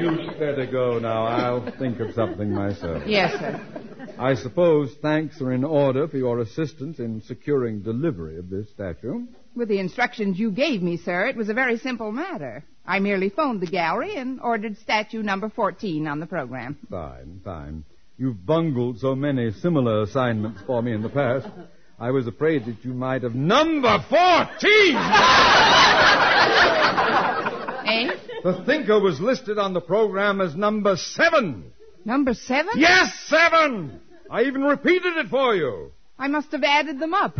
You'd 0.00 0.38
better 0.38 0.66
go 0.70 0.98
now. 0.98 1.26
I'll 1.26 1.70
think 1.78 2.00
of 2.00 2.14
something 2.14 2.50
myself. 2.50 3.02
Yes, 3.06 3.32
sir. 3.32 3.60
I 4.18 4.34
suppose 4.34 4.94
thanks 5.02 5.40
are 5.42 5.52
in 5.52 5.62
order 5.62 6.08
for 6.08 6.16
your 6.16 6.40
assistance 6.40 6.98
in 6.98 7.20
securing 7.20 7.82
delivery 7.82 8.38
of 8.38 8.48
this 8.48 8.68
statue. 8.70 9.26
With 9.54 9.68
the 9.68 9.78
instructions 9.78 10.38
you 10.38 10.50
gave 10.50 10.82
me, 10.82 10.96
sir, 10.96 11.26
it 11.26 11.36
was 11.36 11.50
a 11.50 11.54
very 11.54 11.78
simple 11.78 12.12
matter. 12.12 12.64
I 12.86 12.98
merely 12.98 13.28
phoned 13.28 13.60
the 13.60 13.66
gallery 13.66 14.16
and 14.16 14.40
ordered 14.40 14.78
statue 14.78 15.22
number 15.22 15.50
14 15.50 16.08
on 16.08 16.20
the 16.20 16.26
program. 16.26 16.78
Fine, 16.88 17.42
fine. 17.44 17.84
You've 18.16 18.46
bungled 18.46 19.00
so 19.00 19.14
many 19.14 19.52
similar 19.52 20.02
assignments 20.02 20.62
for 20.66 20.80
me 20.80 20.92
in 20.92 21.02
the 21.02 21.10
past. 21.10 21.48
I 21.98 22.10
was 22.10 22.26
afraid 22.26 22.64
that 22.66 22.84
you 22.84 22.94
might 22.94 23.22
have 23.22 23.34
number 23.34 23.98
14! 24.08 24.56
Eh? 27.88 28.10
the 28.42 28.64
thinker 28.66 28.98
was 28.98 29.20
listed 29.20 29.58
on 29.58 29.72
the 29.72 29.80
program 29.80 30.40
as 30.40 30.56
number 30.56 30.96
7. 30.96 31.72
Number 32.04 32.34
seven? 32.34 32.72
Yes, 32.76 33.14
7! 33.26 34.00
I 34.30 34.42
even 34.42 34.62
repeated 34.62 35.16
it 35.16 35.28
for 35.28 35.54
you. 35.54 35.92
I 36.18 36.28
must 36.28 36.50
have 36.52 36.62
added 36.64 36.98
them 36.98 37.14
up. 37.14 37.36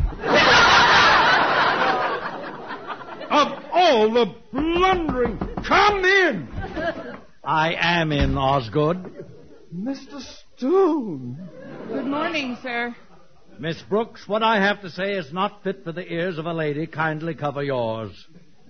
Of 3.28 3.64
all 3.72 4.12
the 4.12 4.34
blundering, 4.52 5.38
come 5.66 6.04
in! 6.04 6.48
I 7.42 7.74
am 7.78 8.12
in, 8.12 8.36
Osgood. 8.38 9.26
Mr. 9.74 10.20
Stone. 10.56 11.48
Good 11.88 12.06
morning, 12.06 12.56
sir. 12.62 12.94
Miss 13.58 13.80
Brooks, 13.82 14.28
what 14.28 14.42
I 14.42 14.60
have 14.60 14.82
to 14.82 14.90
say 14.90 15.14
is 15.14 15.32
not 15.32 15.62
fit 15.64 15.82
for 15.82 15.92
the 15.92 16.06
ears 16.12 16.38
of 16.38 16.46
a 16.46 16.52
lady. 16.52 16.86
Kindly 16.86 17.34
cover 17.34 17.62
yours. 17.62 18.12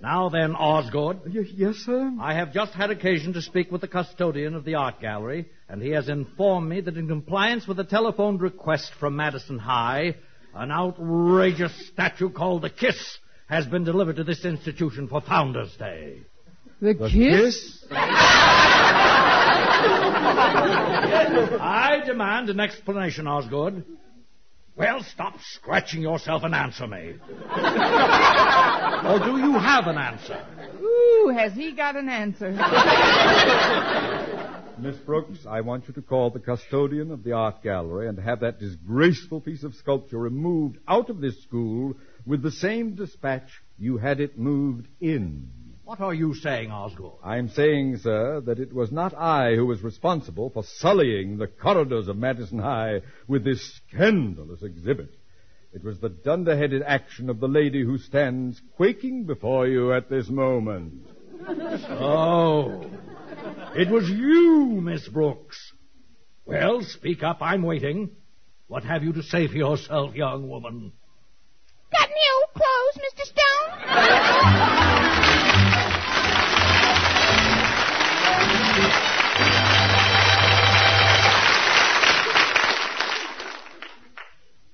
Now 0.01 0.29
then, 0.29 0.55
Osgood. 0.55 1.21
Y- 1.25 1.45
yes, 1.55 1.75
sir? 1.77 2.11
I 2.19 2.35
have 2.35 2.53
just 2.53 2.73
had 2.73 2.91
occasion 2.91 3.33
to 3.33 3.41
speak 3.41 3.71
with 3.71 3.81
the 3.81 3.87
custodian 3.87 4.53
of 4.55 4.63
the 4.63 4.75
art 4.75 5.01
gallery, 5.01 5.47
and 5.67 5.81
he 5.81 5.89
has 5.91 6.07
informed 6.07 6.69
me 6.69 6.81
that 6.81 6.97
in 6.97 7.07
compliance 7.07 7.67
with 7.67 7.79
a 7.79 7.83
telephoned 7.83 8.41
request 8.41 8.91
from 8.99 9.15
Madison 9.15 9.57
High, 9.57 10.15
an 10.53 10.71
outrageous 10.71 11.73
statue 11.87 12.29
called 12.29 12.61
the 12.61 12.69
Kiss 12.69 13.17
has 13.47 13.65
been 13.65 13.83
delivered 13.83 14.17
to 14.17 14.23
this 14.23 14.45
institution 14.45 15.07
for 15.07 15.21
Founders 15.21 15.75
Day. 15.77 16.19
The, 16.81 16.93
kiss? 17.11 17.85
I 21.59 22.03
demand 22.05 22.49
an 22.49 22.59
explanation, 22.59 23.25
Osgood. 23.25 23.83
Well, 24.77 25.01
stop 25.01 25.39
scratching 25.41 26.03
yourself 26.03 26.43
and 26.43 26.53
answer 26.53 26.85
me. 26.85 26.97
or 26.97 27.13
do 29.25 29.37
you 29.37 29.57
have 29.57 29.87
an 29.87 29.97
answer? 29.97 30.45
Ooh, 30.79 31.33
has 31.35 31.53
he 31.53 31.71
got 31.71 31.95
an 31.95 32.07
answer? 32.07 32.51
Miss 34.79 34.95
Brooks, 34.97 35.39
I 35.49 35.61
want 35.61 35.87
you 35.87 35.95
to 35.95 36.03
call 36.03 36.29
the 36.29 36.39
custodian 36.39 37.09
of 37.09 37.23
the 37.23 37.31
art 37.31 37.63
gallery 37.63 38.07
and 38.07 38.19
have 38.19 38.41
that 38.41 38.59
disgraceful 38.59 39.41
piece 39.41 39.63
of 39.63 39.73
sculpture 39.73 40.19
removed 40.19 40.77
out 40.87 41.09
of 41.09 41.21
this 41.21 41.41
school 41.41 41.95
with 42.27 42.43
the 42.43 42.51
same 42.51 42.93
dispatch 42.93 43.49
you 43.79 43.97
had 43.97 44.19
it 44.19 44.37
moved 44.37 44.87
in. 45.01 45.49
What 45.87 46.01
are 46.01 46.13
you 46.13 46.33
saying, 46.33 46.69
Osgood? 46.69 47.13
I'm 47.23 47.47
saying, 47.47 47.99
sir, 47.99 48.41
that 48.41 48.59
it 48.59 48.73
was 48.73 48.91
not 48.91 49.13
I 49.17 49.55
who 49.55 49.65
was 49.67 49.81
responsible 49.81 50.49
for 50.49 50.61
sullying 50.61 51.37
the 51.37 51.47
corridors 51.47 52.09
of 52.09 52.17
Madison 52.17 52.59
High 52.59 53.03
with 53.25 53.45
this 53.45 53.79
scandalous 53.87 54.63
exhibit. 54.63 55.15
It 55.71 55.85
was 55.85 55.97
the 56.01 56.09
dunderheaded 56.09 56.83
action 56.85 57.29
of 57.29 57.39
the 57.39 57.47
lady 57.47 57.85
who 57.85 57.99
stands 57.99 58.61
quaking 58.75 59.27
before 59.27 59.65
you 59.65 59.93
at 59.93 60.09
this 60.09 60.27
moment. 60.27 61.07
Oh. 61.89 62.85
It 63.73 63.89
was 63.89 64.09
you, 64.09 64.81
Miss 64.81 65.07
Brooks. 65.07 65.71
Well, 66.45 66.81
speak 66.81 67.23
up. 67.23 67.37
I'm 67.39 67.61
waiting. 67.61 68.09
What 68.67 68.83
have 68.83 69.03
you 69.03 69.13
to 69.13 69.23
say 69.23 69.47
for 69.47 69.55
yourself, 69.55 70.15
young 70.15 70.49
woman? 70.49 70.91
Got 71.93 72.09
any 72.09 72.19
old 72.35 72.53
clothes, 72.55 72.97
Mr. 73.05 73.23
Stone? 73.23 74.83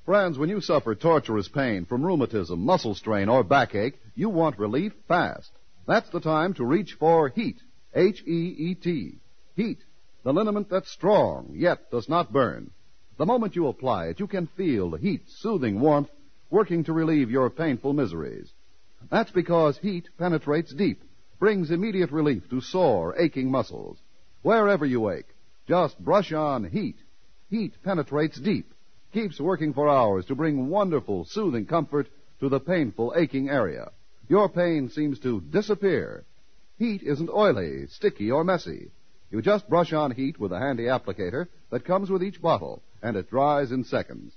Friends, 0.06 0.38
when 0.38 0.50
you 0.50 0.60
suffer 0.60 0.96
torturous 0.96 1.48
pain 1.48 1.86
from 1.86 2.06
rheumatism, 2.06 2.60
muscle 2.60 2.94
strain, 2.94 3.30
or 3.30 3.42
backache, 3.42 3.98
you 4.16 4.28
want 4.28 4.60
relief 4.60 4.92
fast. 5.08 5.50
That's 5.88 6.10
the 6.10 6.20
time 6.20 6.54
to 6.56 6.66
reach 6.66 6.96
for 7.00 7.30
Heet. 7.30 7.56
H-E-E-T. 7.96 9.18
Heet. 9.56 9.78
The 10.24 10.34
liniment 10.34 10.70
that's 10.70 10.92
strong, 10.92 11.54
yet 11.54 11.90
does 11.90 12.10
not 12.10 12.34
burn. 12.34 12.72
The 13.18 13.26
moment 13.26 13.56
you 13.56 13.68
apply 13.68 14.08
it, 14.08 14.20
you 14.20 14.28
can 14.28 14.48
feel 14.48 14.90
the 14.90 14.98
heat, 14.98 15.22
soothing 15.30 15.80
warmth, 15.80 16.10
working 16.50 16.84
to 16.84 16.92
relieve 16.92 17.32
your 17.32 17.50
painful 17.50 17.94
miseries. 17.94 18.52
That's 19.10 19.32
because 19.32 19.78
Heet 19.78 20.10
penetrates 20.18 20.74
deep, 20.74 21.02
brings 21.40 21.72
immediate 21.72 22.12
relief 22.12 22.50
to 22.50 22.60
sore, 22.60 23.16
aching 23.18 23.50
muscles. 23.50 24.00
Wherever 24.42 24.86
you 24.86 25.10
ache, 25.12 25.34
just 25.66 25.98
brush 25.98 26.34
on 26.34 26.66
Heet. 26.66 26.98
Heet 27.50 27.74
penetrates 27.84 28.38
deep, 28.38 28.73
keeps 29.14 29.40
working 29.40 29.74
for 29.74 29.88
hours 29.88 30.26
to 30.26 30.36
bring 30.36 30.68
wonderful, 30.68 31.26
soothing 31.26 31.66
comfort 31.66 32.08
to 32.40 32.50
the 32.50 32.60
painful, 32.60 33.14
aching 33.16 33.50
area. 33.50 33.92
Your 34.28 34.50
pain 34.50 34.90
seems 34.90 35.20
to 35.20 35.42
disappear. 35.42 36.26
Heet 36.80 37.04
isn't 37.04 37.30
oily, 37.30 37.88
sticky, 37.88 38.32
or 38.32 38.44
messy. 38.44 38.92
You 39.32 39.42
just 39.42 39.70
brush 39.70 39.94
on 39.94 40.12
Heet 40.12 40.38
with 40.38 40.52
a 40.52 40.60
handy 40.60 40.84
applicator 40.84 41.48
that 41.70 41.86
comes 41.86 42.10
with 42.10 42.24
each 42.24 42.42
bottle, 42.42 42.82
and 43.02 43.16
it 43.16 43.30
dries 43.30 43.72
in 43.72 43.84
seconds. 43.84 44.34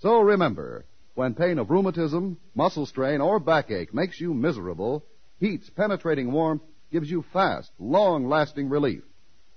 So 0.00 0.20
remember, 0.20 0.84
when 1.14 1.34
pain 1.34 1.58
of 1.58 1.70
rheumatism, 1.70 2.38
muscle 2.54 2.86
strain, 2.86 3.20
or 3.20 3.38
backache 3.38 3.92
makes 3.92 4.20
you 4.20 4.32
miserable, 4.32 5.04
Heet's 5.40 5.68
penetrating 5.70 6.32
warmth 6.32 6.62
gives 6.92 7.10
you 7.10 7.24
fast, 7.32 7.70
long-lasting 7.78 8.68
relief. 8.68 9.02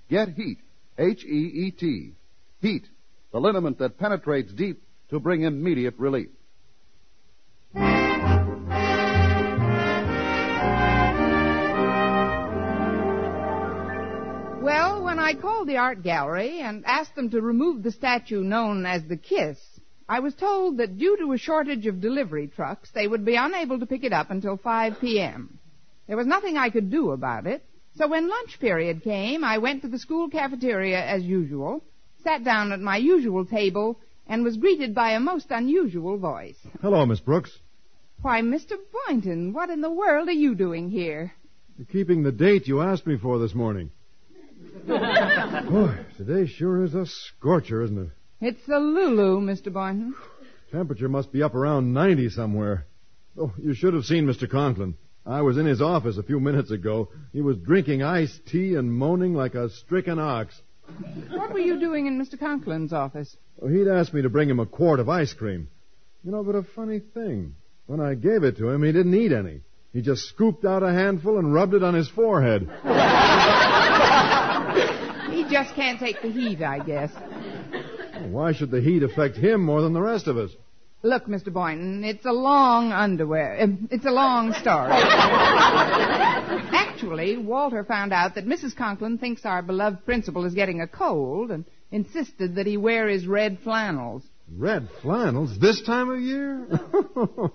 Get 0.09 0.35
Heet, 0.35 0.57
H-E-E-T. 0.97 2.13
Heet, 2.61 2.83
the 3.33 3.41
liniment 3.41 3.79
that 3.79 3.97
penetrates 3.97 4.53
deep 4.53 4.81
to 5.09 5.19
bring 5.19 5.41
immediate 5.41 5.95
relief. 5.97 6.29
Well, 14.61 15.03
when 15.03 15.17
I 15.17 15.33
called 15.33 15.67
the 15.67 15.77
art 15.77 16.03
gallery 16.03 16.61
and 16.61 16.85
asked 16.85 17.15
them 17.15 17.31
to 17.31 17.41
remove 17.41 17.81
the 17.81 17.91
statue 17.91 18.43
known 18.43 18.85
as 18.85 19.03
the 19.05 19.17
Kiss, 19.17 19.57
I 20.07 20.19
was 20.19 20.35
told 20.35 20.77
that 20.77 20.99
due 20.99 21.17
to 21.17 21.33
a 21.33 21.37
shortage 21.39 21.87
of 21.87 22.01
delivery 22.01 22.47
trucks, 22.47 22.91
they 22.93 23.07
would 23.07 23.25
be 23.25 23.35
unable 23.35 23.79
to 23.79 23.87
pick 23.87 24.03
it 24.03 24.13
up 24.13 24.29
until 24.29 24.57
5 24.57 25.01
p.m. 25.01 25.57
There 26.07 26.17
was 26.17 26.27
nothing 26.27 26.55
I 26.55 26.69
could 26.69 26.91
do 26.91 27.09
about 27.09 27.47
it, 27.47 27.65
so 27.97 28.07
when 28.07 28.29
lunch 28.29 28.59
period 28.59 29.03
came, 29.03 29.43
I 29.43 29.57
went 29.57 29.81
to 29.81 29.87
the 29.87 29.97
school 29.97 30.29
cafeteria 30.29 31.03
as 31.03 31.23
usual, 31.23 31.83
sat 32.23 32.43
down 32.43 32.71
at 32.71 32.79
my 32.79 32.97
usual 32.97 33.45
table, 33.45 33.99
and 34.27 34.43
was 34.43 34.57
greeted 34.57 34.95
by 34.95 35.11
a 35.11 35.19
most 35.19 35.47
unusual 35.49 36.17
voice. 36.17 36.57
Hello, 36.81 37.05
Miss 37.05 37.19
Brooks. 37.19 37.59
Why, 38.21 38.41
Mr. 38.41 38.75
Boynton, 39.07 39.53
what 39.53 39.69
in 39.69 39.81
the 39.81 39.91
world 39.91 40.29
are 40.29 40.31
you 40.31 40.55
doing 40.55 40.89
here? 40.89 41.33
Keeping 41.91 42.23
the 42.23 42.31
date 42.31 42.67
you 42.67 42.81
asked 42.81 43.05
me 43.05 43.17
for 43.17 43.39
this 43.39 43.53
morning. 43.53 43.91
Boy, 44.87 45.97
today 46.17 46.47
sure 46.47 46.83
is 46.83 46.93
a 46.95 47.05
scorcher, 47.05 47.83
isn't 47.83 47.97
it? 47.97 48.09
It's 48.39 48.65
the 48.65 48.79
Lulu, 48.79 49.41
Mr. 49.41 49.71
Boynton. 49.71 50.15
Temperature 50.71 51.09
must 51.09 51.31
be 51.31 51.43
up 51.43 51.55
around 51.55 51.93
90 51.93 52.29
somewhere. 52.29 52.85
Oh, 53.37 53.53
you 53.57 53.73
should 53.73 53.93
have 53.93 54.05
seen 54.05 54.25
Mr. 54.25 54.49
Conklin. 54.49 54.95
I 55.25 55.41
was 55.41 55.57
in 55.57 55.65
his 55.65 55.81
office 55.81 56.17
a 56.17 56.23
few 56.23 56.39
minutes 56.39 56.71
ago. 56.71 57.09
He 57.31 57.41
was 57.41 57.57
drinking 57.57 58.03
iced 58.03 58.45
tea 58.45 58.75
and 58.75 58.93
moaning 58.93 59.33
like 59.33 59.55
a 59.55 59.69
stricken 59.69 60.19
ox. 60.19 60.61
What 61.31 61.53
were 61.53 61.59
you 61.59 61.79
doing 61.79 62.07
in 62.07 62.19
Mr. 62.19 62.39
Conklin's 62.39 62.93
office? 62.93 63.35
Well, 63.57 63.71
he'd 63.71 63.87
asked 63.87 64.13
me 64.13 64.21
to 64.21 64.29
bring 64.29 64.49
him 64.49 64.59
a 64.59 64.65
quart 64.65 64.99
of 64.99 65.09
ice 65.09 65.33
cream. 65.33 65.69
You 66.23 66.31
know, 66.31 66.43
but 66.43 66.55
a 66.55 66.63
funny 66.63 66.99
thing. 66.99 67.55
When 67.85 67.99
I 67.99 68.13
gave 68.15 68.43
it 68.43 68.57
to 68.57 68.69
him, 68.69 68.83
he 68.83 68.91
didn't 68.91 69.13
eat 69.13 69.31
any. 69.31 69.61
He 69.91 70.01
just 70.01 70.23
scooped 70.29 70.65
out 70.65 70.81
a 70.83 70.91
handful 70.91 71.37
and 71.37 71.53
rubbed 71.53 71.73
it 71.73 71.83
on 71.83 71.93
his 71.93 72.09
forehead. 72.09 72.61
He 75.31 75.43
just 75.49 75.75
can't 75.75 75.99
take 75.99 76.21
the 76.21 76.31
heat, 76.31 76.61
I 76.61 76.79
guess. 76.79 77.11
Why 78.29 78.53
should 78.53 78.71
the 78.71 78.81
heat 78.81 79.03
affect 79.03 79.35
him 79.35 79.63
more 79.63 79.81
than 79.81 79.93
the 79.93 80.01
rest 80.01 80.27
of 80.27 80.37
us? 80.37 80.51
Look, 81.03 81.25
Mr. 81.25 81.51
Boynton, 81.51 82.03
it's 82.05 82.25
a 82.25 82.31
long 82.31 82.93
underwear. 82.93 83.57
It's 83.91 84.05
a 84.05 84.11
long 84.11 84.53
story. 84.53 84.91
Actually, 86.93 87.37
Walter 87.37 87.83
found 87.83 88.13
out 88.13 88.35
that 88.35 88.45
Mrs. 88.45 88.75
Conklin 88.75 89.17
thinks 89.17 89.45
our 89.45 89.63
beloved 89.63 90.05
principal 90.05 90.45
is 90.45 90.53
getting 90.53 90.79
a 90.79 90.87
cold 90.87 91.49
and 91.49 91.65
insisted 91.89 92.53
that 92.55 92.67
he 92.67 92.77
wear 92.77 93.07
his 93.07 93.25
red 93.25 93.57
flannels. 93.63 94.21
Red 94.55 94.87
flannels 95.01 95.57
this 95.57 95.81
time 95.81 96.11
of 96.11 96.19
year? 96.19 96.67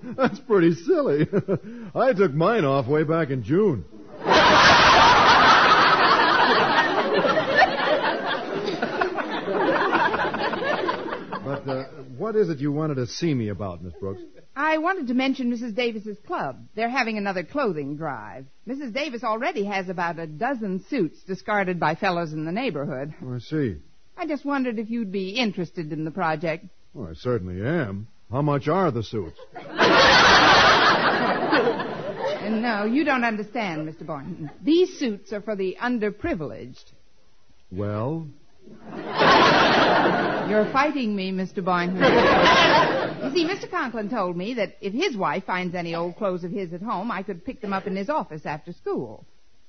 That's 0.17 0.41
pretty 0.41 0.75
silly. 0.75 1.29
I 1.95 2.13
took 2.15 2.33
mine 2.33 2.65
off 2.65 2.89
way 2.89 3.05
back 3.05 3.31
in 3.31 3.45
June. 3.45 3.85
but 4.25 4.27
uh, 11.69 11.85
what 12.17 12.35
is 12.35 12.49
it 12.49 12.59
you 12.59 12.73
wanted 12.73 12.97
to 12.97 13.07
see 13.07 13.33
me 13.33 13.51
about, 13.51 13.85
Miss 13.85 13.93
Brooks? 14.01 14.23
I 14.59 14.79
wanted 14.79 15.07
to 15.07 15.15
mention 15.15 15.53
Mrs. 15.53 15.77
Davis's 15.77 16.19
club. 16.27 16.59
They're 16.75 16.89
having 16.89 17.17
another 17.17 17.45
clothing 17.45 17.97
drive. 17.97 18.45
Mrs. 18.67 18.93
Davis 18.93 19.23
already 19.23 19.65
has 19.65 19.89
about 19.89 20.19
a 20.19 20.27
dozen 20.27 20.85
suits 20.91 21.23
discarded 21.23 21.79
by 21.79 21.95
fellows 21.95 22.33
in 22.33 22.45
the 22.45 22.51
neighborhood. 22.51 23.15
Oh, 23.25 23.37
I 23.37 23.39
see. 23.39 23.77
I 24.17 24.27
just 24.27 24.45
wondered 24.45 24.81
if 24.81 24.91
you'd 24.91 25.13
be 25.13 25.31
interested 25.31 25.93
in 25.93 26.05
the 26.05 26.11
project. 26.11 26.67
Well, 26.93 27.07
I 27.09 27.15
certainly 27.15 27.65
am. 27.65 28.09
How 28.33 28.43
much 28.43 28.67
are 28.67 28.91
the 28.91 29.05
suits? 29.05 29.39
No, 32.49 32.85
you 32.87 33.05
don't 33.05 33.25
understand, 33.25 33.87
Mr. 33.87 34.07
Boynton. 34.07 34.51
These 34.63 34.99
suits 34.99 35.33
are 35.35 35.43
for 35.43 35.55
the 35.55 35.77
underprivileged. 35.81 36.85
Well, 37.71 38.27
You're 40.49 40.71
fighting 40.73 41.15
me, 41.15 41.31
Mr. 41.31 41.63
Boynton. 41.63 41.97
you 41.99 43.31
see, 43.35 43.47
Mr. 43.47 43.71
Conklin 43.71 44.09
told 44.09 44.35
me 44.35 44.55
that 44.55 44.79
if 44.81 44.95
his 44.95 45.15
wife 45.15 45.45
finds 45.45 45.75
any 45.75 45.95
old 45.95 46.17
clothes 46.17 46.43
of 46.43 46.51
his 46.51 46.73
at 46.73 46.81
home, 46.81 47.11
I 47.11 47.23
could 47.23 47.45
pick 47.45 47.61
them 47.61 47.75
up 47.75 47.87
in 47.87 47.95
his 47.95 48.09
office 48.09 48.47
after 48.47 48.73
school. 48.73 49.27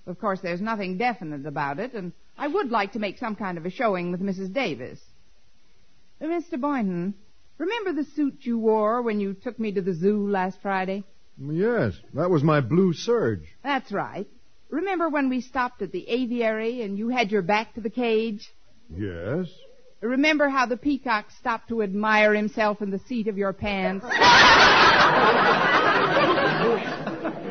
Of 0.08 0.20
course, 0.20 0.40
there's 0.40 0.62
nothing 0.62 0.98
definite 0.98 1.46
about 1.46 1.80
it, 1.80 1.94
and 1.94 2.14
I 2.38 2.48
would 2.48 2.72
like 2.72 2.94
to 2.94 3.00
make 3.00 3.18
some 3.18 3.36
kind 3.36 3.58
of 3.58 3.66
a 3.66 3.70
showing 3.70 4.12
with 4.12 4.22
Mrs. 4.22 4.54
Davis. 4.54 5.02
Uh, 6.22 6.28
Mr. 6.28 6.60
Boynton, 6.60 7.14
remember 7.58 7.92
the 7.92 8.10
suit 8.12 8.38
you 8.42 8.58
wore 8.58 9.02
when 9.02 9.20
you 9.20 9.34
took 9.34 9.60
me 9.60 9.74
to 9.74 9.82
the 9.82 9.94
zoo 9.94 10.30
last 10.30 10.60
Friday? 10.62 11.04
yes, 11.38 11.94
that 12.14 12.30
was 12.30 12.42
my 12.42 12.62
blue 12.62 12.94
serge. 12.94 13.44
That's 13.64 13.92
right. 13.92 14.28
Remember 14.70 15.10
when 15.10 15.28
we 15.28 15.42
stopped 15.42 15.82
at 15.82 15.92
the 15.92 16.08
aviary 16.08 16.84
and 16.84 16.98
you 16.98 17.10
had 17.10 17.32
your 17.32 17.42
back 17.42 17.74
to 17.76 17.82
the 17.82 17.90
cage? 17.90 18.50
Yes. 18.90 19.48
Remember 20.02 20.48
how 20.48 20.66
the 20.66 20.78
peacock 20.78 21.26
stopped 21.40 21.68
to 21.70 21.82
admire 21.84 22.34
himself 22.34 22.82
in 22.82 22.90
the 22.90 23.00
seat 23.00 23.28
of 23.28 23.38
your 23.38 23.52
pants? 23.52 24.06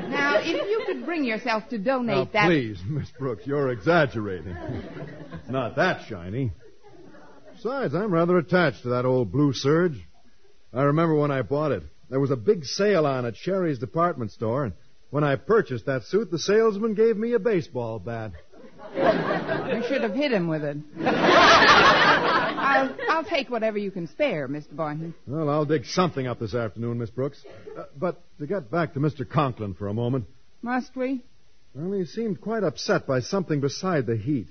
now, 0.08 0.38
if 0.40 0.46
you 0.70 0.82
could 0.86 1.04
bring 1.04 1.24
yourself 1.24 1.68
to 1.68 1.78
donate 1.78 2.16
Now, 2.16 2.24
that. 2.32 2.46
please, 2.46 2.80
Miss 2.88 3.10
Brooks, 3.18 3.42
you're 3.46 3.70
exaggerating. 3.70 4.56
it's 4.56 5.50
not 5.50 5.76
that 5.76 6.06
shiny. 6.08 6.52
Besides, 7.54 7.94
I'm 7.94 8.12
rather 8.12 8.38
attached 8.38 8.82
to 8.82 8.90
that 8.90 9.04
old 9.04 9.30
blue 9.32 9.52
serge. 9.52 10.00
I 10.72 10.82
remember 10.84 11.14
when 11.16 11.30
I 11.30 11.42
bought 11.42 11.72
it. 11.72 11.82
There 12.08 12.20
was 12.20 12.30
a 12.30 12.36
big 12.36 12.64
sale 12.64 13.04
on 13.04 13.26
at 13.26 13.36
Sherry's 13.36 13.78
department 13.78 14.30
store, 14.32 14.64
and 14.64 14.72
when 15.10 15.24
I 15.24 15.36
purchased 15.36 15.84
that 15.86 16.04
suit, 16.04 16.30
the 16.30 16.38
salesman 16.38 16.94
gave 16.94 17.16
me 17.16 17.34
a 17.34 17.38
baseball 17.38 17.98
bat. 17.98 18.32
You 18.94 19.82
should 19.86 20.02
have 20.02 20.14
hit 20.14 20.32
him 20.32 20.48
with 20.48 20.62
it. 20.64 20.78
I'll, 22.68 22.96
I'll 23.08 23.24
take 23.24 23.50
whatever 23.50 23.78
you 23.78 23.90
can 23.90 24.06
spare, 24.08 24.46
Mr. 24.48 24.72
Boynton. 24.72 25.14
Well, 25.26 25.48
I'll 25.48 25.64
dig 25.64 25.84
something 25.86 26.26
up 26.26 26.38
this 26.38 26.54
afternoon, 26.54 26.98
Miss 26.98 27.10
Brooks. 27.10 27.42
Uh, 27.76 27.84
but 27.96 28.20
to 28.38 28.46
get 28.46 28.70
back 28.70 28.94
to 28.94 29.00
Mr. 29.00 29.28
Conklin 29.28 29.74
for 29.74 29.88
a 29.88 29.94
moment, 29.94 30.26
Must 30.62 30.94
we? 30.96 31.24
well, 31.74 31.92
he 31.98 32.04
seemed 32.04 32.40
quite 32.40 32.64
upset 32.64 33.06
by 33.06 33.20
something 33.20 33.60
beside 33.60 34.06
the 34.06 34.16
heat. 34.16 34.48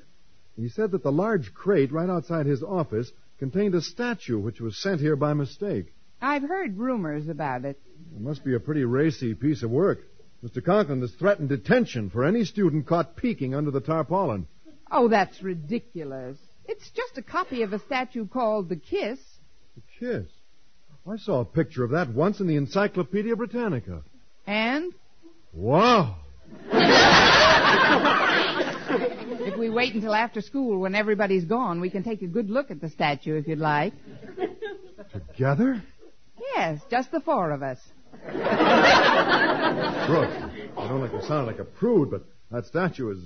He 0.56 0.70
said 0.70 0.92
that 0.92 1.04
the 1.04 1.12
large 1.12 1.54
crate 1.54 1.92
right 1.92 2.10
outside 2.10 2.46
his 2.48 2.64
office 2.64 3.12
contained 3.38 3.76
a 3.76 3.82
statue 3.82 4.40
which 4.40 4.60
was 4.60 4.76
sent 4.82 5.00
here 5.00 5.16
by 5.16 5.34
mistake. 5.34 5.94
I've 6.20 6.42
heard 6.42 6.78
rumors 6.78 7.28
about 7.28 7.66
it. 7.66 7.80
It 8.16 8.22
must 8.22 8.44
be 8.44 8.56
a 8.56 8.60
pretty 8.60 8.84
racy 8.84 9.36
piece 9.36 9.62
of 9.62 9.70
work. 9.70 10.00
Mr. 10.44 10.64
Conklin 10.64 11.02
has 11.02 11.12
threatened 11.12 11.50
detention 11.50 12.10
for 12.10 12.24
any 12.24 12.44
student 12.46 12.88
caught 12.88 13.16
peeking 13.16 13.54
under 13.54 13.70
the 13.70 13.82
tarpaulin. 13.82 14.48
Oh, 14.90 15.08
that's 15.08 15.44
ridiculous. 15.44 16.38
It's 16.68 16.90
just 16.92 17.18
a 17.18 17.22
copy 17.22 17.62
of 17.64 17.74
a 17.74 17.80
statue 17.80 18.28
called 18.28 18.70
The 18.70 18.76
Kiss. 18.76 19.20
The 19.76 19.82
kiss. 20.00 20.28
I 21.10 21.18
saw 21.18 21.40
a 21.42 21.46
picture 21.46 21.84
of 21.84 21.92
that 21.92 22.10
once 22.14 22.40
in 22.42 22.48
the 22.48 22.56
Encyclopedia 22.58 23.36
Britannica. 23.36 24.04
And 24.46 24.94
Wow! 25.54 26.18
if 29.40 29.58
we 29.58 29.70
wait 29.70 29.94
until 29.96 30.14
after 30.14 30.42
school 30.42 30.80
when 30.80 30.94
everybody's 30.96 31.46
gone, 31.46 31.80
we 31.80 31.90
can 31.90 32.04
take 32.04 32.22
a 32.22 32.28
good 32.28 32.50
look 32.50 32.70
at 32.72 32.82
the 32.82 32.90
statue 32.90 33.36
if 33.38 33.48
you'd 33.48 33.60
like. 33.60 33.94
Together? 35.14 35.82
Yes, 36.56 36.82
just 36.92 37.12
the 37.12 37.22
four 37.22 37.52
of 37.52 37.64
us. 37.64 37.80
Brooks, 38.24 38.34
I 40.78 40.88
don't 40.88 41.02
like 41.02 41.12
to 41.12 41.26
sound 41.26 41.48
like 41.48 41.60
a 41.60 41.66
prude, 41.66 42.12
but 42.12 42.26
that 42.52 42.66
statue 42.66 43.12
is, 43.12 43.20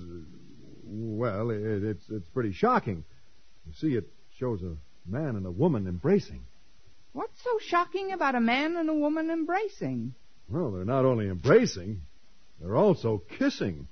well, 0.86 1.49
it, 1.49 1.62
it's, 1.84 2.04
it's 2.10 2.27
pretty 2.30 2.51
shocking. 2.54 3.04
You 3.67 3.74
see, 3.76 3.95
it 3.95 4.08
shows 4.38 4.62
a 4.62 4.76
man 5.10 5.36
and 5.36 5.45
a 5.45 5.52
woman 5.52 5.88
embracing. 5.88 6.41
What's 7.13 7.43
so 7.43 7.60
shocking 7.60 8.12
about 8.13 8.36
a 8.36 8.39
man 8.39 8.78
and 8.78 8.89
a 8.89 8.93
woman 8.93 9.30
embracing? 9.30 10.13
Well, 10.50 10.71
they're 10.71 10.86
not 10.86 11.06
only 11.06 11.28
embracing, 11.28 12.02
they're 12.60 12.78
also 12.78 13.21
kissing. 13.38 13.88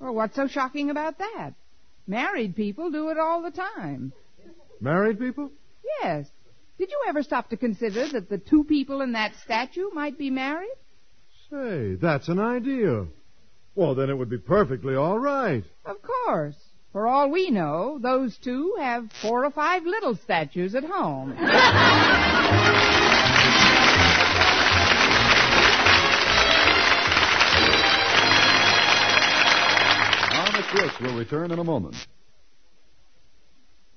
Well, 0.00 0.14
what's 0.14 0.36
so 0.36 0.48
shocking 0.48 0.90
about 0.90 1.18
that? 1.18 1.54
Married 2.06 2.56
people 2.56 2.90
do 2.90 3.10
it 3.10 3.18
all 3.18 3.42
the 3.42 3.50
time. 3.50 4.12
Married 4.80 5.18
people? 5.18 5.50
Yes. 6.02 6.28
Did 6.78 6.90
you 6.90 7.00
ever 7.06 7.22
stop 7.22 7.50
to 7.50 7.56
consider 7.56 8.08
that 8.08 8.28
the 8.28 8.38
two 8.38 8.64
people 8.64 9.02
in 9.02 9.12
that 9.12 9.34
statue 9.44 9.90
might 9.92 10.18
be 10.18 10.30
married? 10.30 10.74
Say, 11.50 11.94
that's 11.94 12.28
an 12.28 12.40
idea. 12.40 13.06
Well, 13.74 13.94
then 13.94 14.10
it 14.10 14.14
would 14.18 14.30
be 14.30 14.38
perfectly 14.38 14.96
all 14.96 15.18
right. 15.18 15.64
Of 15.84 15.96
course. 16.02 16.56
For 16.92 17.06
all 17.06 17.30
we 17.30 17.50
know, 17.50 17.98
those 17.98 18.36
two 18.36 18.76
have 18.78 19.10
four 19.22 19.46
or 19.46 19.50
five 19.50 19.84
little 19.84 20.14
statues 20.14 20.74
at 20.74 20.84
home. 20.84 21.34
Thomas 30.52 30.66
Brooks 30.70 31.00
will 31.00 31.16
return 31.16 31.50
in 31.50 31.58
a 31.58 31.64
moment. 31.64 31.96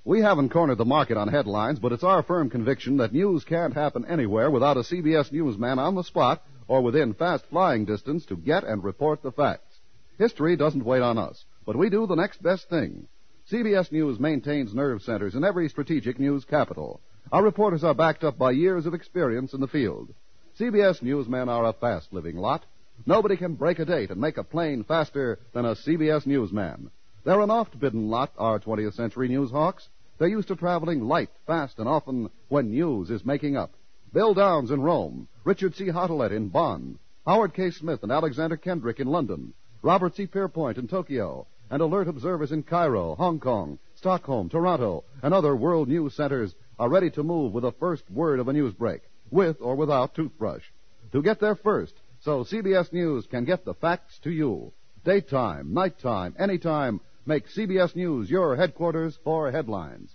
We 0.06 0.22
haven't 0.22 0.50
cornered 0.50 0.78
the 0.78 0.86
market 0.86 1.18
on 1.18 1.28
headlines, 1.28 1.80
but 1.80 1.92
it's 1.92 2.04
our 2.04 2.24
firm 2.24 2.50
conviction 2.50 2.98
that 2.98 3.12
news 3.12 3.44
can't 3.44 3.74
happen 3.74 4.06
anywhere 4.06 4.50
without 4.50 4.78
a 4.78 4.82
CBS 4.82 5.34
newsman 5.34 5.80
on 5.80 5.96
the 5.96 6.04
spot 6.04 6.44
or 6.70 6.82
within 6.82 7.14
fast 7.14 7.44
flying 7.48 7.84
distance 7.84 8.26
to 8.28 8.38
get 8.38 8.64
and 8.64 8.86
report 8.86 9.22
the 9.22 9.34
facts. 9.34 9.80
History 10.18 10.56
doesn't 10.56 10.86
wait 10.86 11.02
on 11.02 11.18
us, 11.18 11.44
but 11.66 11.76
we 11.76 11.90
do 11.90 12.06
the 12.06 12.16
next 12.16 12.42
best 12.42 12.70
thing. 12.70 13.08
CBS 13.52 13.92
News 13.92 14.20
maintains 14.20 14.74
nerve 14.74 15.02
centers 15.02 15.36
in 15.36 15.44
every 15.44 15.70
strategic 15.70 16.20
news 16.20 16.46
capital. 16.46 17.00
Our 17.32 17.44
reporters 17.44 17.84
are 17.84 17.94
backed 17.94 18.24
up 18.24 18.38
by 18.38 18.52
years 18.52 18.86
of 18.86 18.94
experience 18.94 19.54
in 19.54 19.62
the 19.62 19.68
field. 19.68 20.14
CBS 20.60 21.02
newsmen 21.02 21.50
are 21.50 21.66
a 21.66 21.74
fast 21.74 22.14
living 22.14 22.38
lot. 22.38 22.64
Nobody 23.06 23.36
can 23.36 23.56
break 23.56 23.80
a 23.80 23.86
date 23.86 24.10
and 24.10 24.22
make 24.22 24.38
a 24.38 24.44
plane 24.44 24.84
faster 24.84 25.40
than 25.54 25.66
a 25.66 25.76
CBS 25.76 26.26
newsman. 26.26 26.92
They're 27.24 27.42
an 27.42 27.52
oft 27.52 27.80
bidden 27.80 28.10
lot, 28.10 28.32
our 28.38 28.60
20th 28.60 28.94
century 28.94 29.28
news 29.28 29.52
hawks. 29.52 29.90
They're 30.18 30.28
used 30.28 30.48
to 30.48 30.56
traveling 30.56 31.02
light, 31.02 31.30
fast, 31.46 31.80
and 31.80 31.90
often 31.90 32.30
when 32.48 32.72
news 32.72 33.10
is 33.10 33.26
making 33.26 33.58
up. 33.58 33.74
Bill 34.14 34.34
Downs 34.34 34.72
in 34.72 34.82
Rome, 34.82 35.28
Richard 35.44 35.76
C. 35.76 35.88
Hottelet 35.88 36.32
in 36.32 36.48
Bonn, 36.48 36.98
Howard 37.28 37.54
K. 37.54 37.72
Smith 37.72 38.02
and 38.04 38.12
Alexander 38.12 38.56
Kendrick 38.56 39.00
in 39.00 39.08
London, 39.08 39.54
Robert 39.82 40.16
C. 40.16 40.26
Pierpoint 40.26 40.78
in 40.78 40.88
Tokyo, 40.88 41.48
and 41.76 41.82
alert 41.82 42.08
observers 42.08 42.54
in 42.54 42.64
Cairo, 42.64 43.16
Hong 43.16 43.38
Kong, 43.38 43.78
Stockholm, 43.96 44.48
Toronto, 44.48 45.04
and 45.22 45.34
other 45.34 45.54
world 45.58 45.90
news 45.90 46.14
centers 46.14 46.56
are 46.80 46.88
ready 46.88 47.10
to 47.10 47.22
move 47.22 47.52
with 47.52 47.64
the 47.64 47.72
first 47.74 48.10
word 48.10 48.40
of 48.40 48.48
a 48.48 48.54
news 48.54 48.74
break, 48.74 49.02
with 49.30 49.58
or 49.60 49.76
without 49.76 50.16
toothbrush. 50.16 50.64
To 51.12 51.22
get 51.22 51.42
there 51.42 51.58
first, 51.58 51.94
so 52.22 52.46
CBS 52.46 52.94
News 52.94 53.28
can 53.28 53.44
get 53.44 53.66
the 53.66 53.74
facts 53.74 54.18
to 54.20 54.32
you. 54.32 54.72
Daytime, 55.04 55.74
nighttime, 55.74 56.34
anytime, 56.40 57.02
make 57.26 57.50
CBS 57.50 57.94
News 57.94 58.30
your 58.30 58.56
headquarters 58.56 59.20
for 59.26 59.52
headlines. 59.52 60.15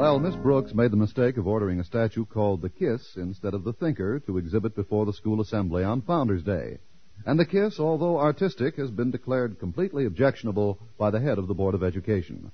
Well, 0.00 0.18
Miss 0.18 0.34
Brooks 0.34 0.72
made 0.72 0.92
the 0.92 0.96
mistake 0.96 1.36
of 1.36 1.46
ordering 1.46 1.78
a 1.78 1.84
statue 1.84 2.24
called 2.24 2.62
the 2.62 2.70
Kiss 2.70 3.18
instead 3.18 3.52
of 3.52 3.64
the 3.64 3.74
Thinker 3.74 4.18
to 4.20 4.38
exhibit 4.38 4.74
before 4.74 5.04
the 5.04 5.12
school 5.12 5.42
assembly 5.42 5.84
on 5.84 6.00
Founders 6.00 6.42
Day. 6.42 6.78
And 7.26 7.38
the 7.38 7.44
Kiss, 7.44 7.78
although 7.78 8.18
artistic, 8.18 8.76
has 8.76 8.90
been 8.90 9.10
declared 9.10 9.58
completely 9.58 10.06
objectionable 10.06 10.78
by 10.96 11.10
the 11.10 11.20
head 11.20 11.36
of 11.36 11.48
the 11.48 11.54
Board 11.54 11.74
of 11.74 11.84
Education. 11.84 12.50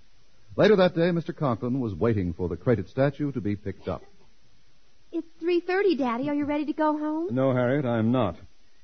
Later 0.57 0.75
that 0.75 0.97
day, 0.97 1.11
Mr. 1.11 1.35
Conklin 1.35 1.79
was 1.79 1.95
waiting 1.95 2.33
for 2.33 2.49
the 2.49 2.57
crated 2.57 2.89
statue 2.89 3.31
to 3.31 3.41
be 3.41 3.55
picked 3.55 3.87
up. 3.87 4.03
It's 5.13 5.29
3.30, 5.41 5.99
Daddy. 5.99 6.29
Are 6.29 6.35
you 6.35 6.47
ready 6.47 6.67
to 6.67 6.73
go 6.73 6.99
home? 6.99 7.29
No, 7.31 7.53
Harriet, 7.53 7.87
I'm 7.87 8.11
not. 8.11 8.35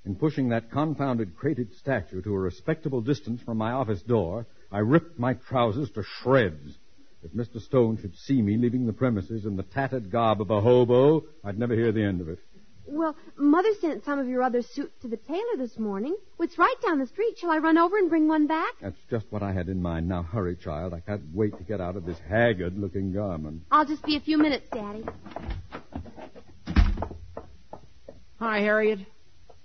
In 0.05 0.15
pushing 0.15 0.51
that 0.51 0.71
confounded 0.71 1.37
crated 1.37 1.75
statue 1.81 2.23
to 2.23 2.33
a 2.33 2.39
respectable 2.39 3.01
distance 3.01 3.43
from 3.43 3.59
my 3.59 3.73
office 3.73 4.03
door, 4.03 4.47
I 4.71 4.79
ripped 4.79 5.19
my 5.19 5.35
trousers 5.35 5.91
to 5.97 6.05
shreds. 6.05 6.79
If 7.23 7.33
Mr. 7.33 7.61
Stone 7.61 7.99
should 7.99 8.17
see 8.17 8.43
me 8.43 8.57
leaving 8.57 8.85
the 8.85 8.93
premises 8.93 9.45
in 9.45 9.57
the 9.57 9.63
tattered 9.63 10.11
garb 10.11 10.41
of 10.41 10.51
a 10.51 10.61
hobo, 10.61 11.25
I'd 11.45 11.59
never 11.59 11.75
hear 11.75 11.93
the 11.93 12.03
end 12.03 12.21
of 12.21 12.29
it. 12.29 12.41
Well, 12.85 13.15
Mother 13.37 13.71
sent 13.81 14.05
some 14.05 14.19
of 14.19 14.27
your 14.27 14.43
other 14.43 14.61
suits 14.61 14.93
to 15.03 15.09
the 15.09 15.17
tailor 15.17 15.57
this 15.57 15.79
morning. 15.79 16.17
It's 16.41 16.59
right 16.59 16.75
down 16.85 16.99
the 16.99 17.07
street. 17.07 17.39
Shall 17.39 17.53
I 17.53 17.59
run 17.59 17.79
over 17.79 17.97
and 17.97 18.11
bring 18.11 18.27
one 18.27 18.49
back? 18.49 18.73
That's 18.81 18.99
just 19.09 19.27
what 19.31 19.43
I 19.43 19.53
had 19.53 19.69
in 19.69 19.81
mind. 19.81 20.09
Now 20.09 20.25
hurry, 20.25 20.57
child. 20.57 20.93
I 20.93 21.01
can't 21.01 21.23
wait 21.33 21.57
to 21.59 21.63
get 21.63 21.81
out 21.81 21.97
of 21.97 22.05
this 22.05 22.19
haggard 22.29 22.77
looking 22.77 23.13
garment. 23.13 23.63
I'll 23.71 23.87
just 23.87 24.05
be 24.05 24.17
a 24.17 24.21
few 24.21 24.37
minutes, 24.37 24.67
Daddy. 24.73 25.05
Hi, 28.41 28.59
Harriet. 28.59 28.99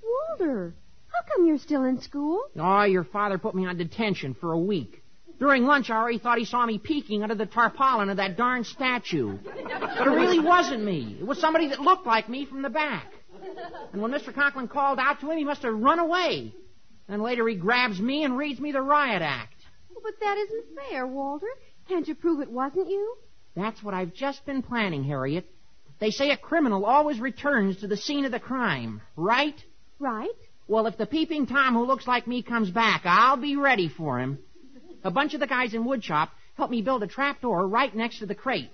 Walter, 0.03 0.75
how 1.07 1.33
come 1.35 1.47
you're 1.47 1.57
still 1.57 1.85
in 1.85 1.99
school? 1.99 2.43
Oh, 2.55 2.83
your 2.83 3.03
father 3.03 3.39
put 3.39 3.55
me 3.55 3.65
on 3.65 3.77
detention 3.77 4.35
for 4.39 4.51
a 4.51 4.59
week. 4.59 5.01
During 5.39 5.65
lunch 5.65 5.89
hour, 5.89 6.09
he 6.09 6.17
thought 6.17 6.39
he 6.39 6.45
saw 6.45 6.65
me 6.65 6.79
peeking 6.79 7.21
under 7.21 7.35
the 7.35 7.45
tarpaulin 7.45 8.09
of 8.09 8.17
that 8.17 8.37
darn 8.37 8.63
statue. 8.63 9.37
But 9.43 10.07
it 10.07 10.09
really 10.09 10.39
wasn't 10.39 10.83
me. 10.83 11.17
It 11.19 11.27
was 11.27 11.39
somebody 11.39 11.67
that 11.69 11.79
looked 11.79 12.07
like 12.07 12.27
me 12.27 12.45
from 12.45 12.63
the 12.63 12.69
back. 12.69 13.13
And 13.93 14.01
when 14.01 14.11
Mr. 14.11 14.33
Conklin 14.33 14.67
called 14.67 14.97
out 14.99 15.19
to 15.21 15.29
him, 15.29 15.37
he 15.37 15.43
must 15.43 15.61
have 15.61 15.73
run 15.73 15.99
away. 15.99 16.53
Then 17.07 17.21
later 17.21 17.47
he 17.47 17.55
grabs 17.55 17.99
me 17.99 18.23
and 18.23 18.37
reads 18.37 18.59
me 18.59 18.71
the 18.71 18.81
riot 18.81 19.21
act. 19.21 19.53
Well, 19.91 20.01
but 20.03 20.19
that 20.19 20.37
isn't 20.37 20.65
fair, 20.89 21.05
Walter. 21.05 21.47
Can't 21.87 22.07
you 22.07 22.15
prove 22.15 22.41
it 22.41 22.51
wasn't 22.51 22.89
you? 22.89 23.15
That's 23.55 23.81
what 23.83 23.93
I've 23.93 24.13
just 24.13 24.45
been 24.45 24.61
planning, 24.61 25.03
Harriet. 25.03 25.45
They 25.99 26.11
say 26.11 26.31
a 26.31 26.37
criminal 26.37 26.85
always 26.85 27.19
returns 27.19 27.77
to 27.77 27.87
the 27.87 27.97
scene 27.97 28.25
of 28.25 28.31
the 28.31 28.39
crime, 28.39 29.01
right? 29.15 29.55
Right. 29.99 30.29
Well, 30.67 30.85
if 30.85 30.97
the 30.97 31.05
peeping 31.05 31.47
Tom 31.47 31.73
who 31.73 31.85
looks 31.85 32.07
like 32.07 32.27
me 32.27 32.43
comes 32.43 32.69
back, 32.69 33.01
I'll 33.05 33.37
be 33.37 33.55
ready 33.55 33.87
for 33.87 34.19
him. 34.19 34.39
A 35.07 35.11
bunch 35.11 35.33
of 35.33 35.39
the 35.39 35.47
guys 35.47 35.73
in 35.73 35.85
woodshop 35.85 36.27
helped 36.57 36.69
me 36.69 36.81
build 36.81 37.01
a 37.01 37.07
trap 37.07 37.39
door 37.39 37.65
right 37.65 37.95
next 37.95 38.19
to 38.19 38.25
the 38.25 38.35
crate. 38.35 38.69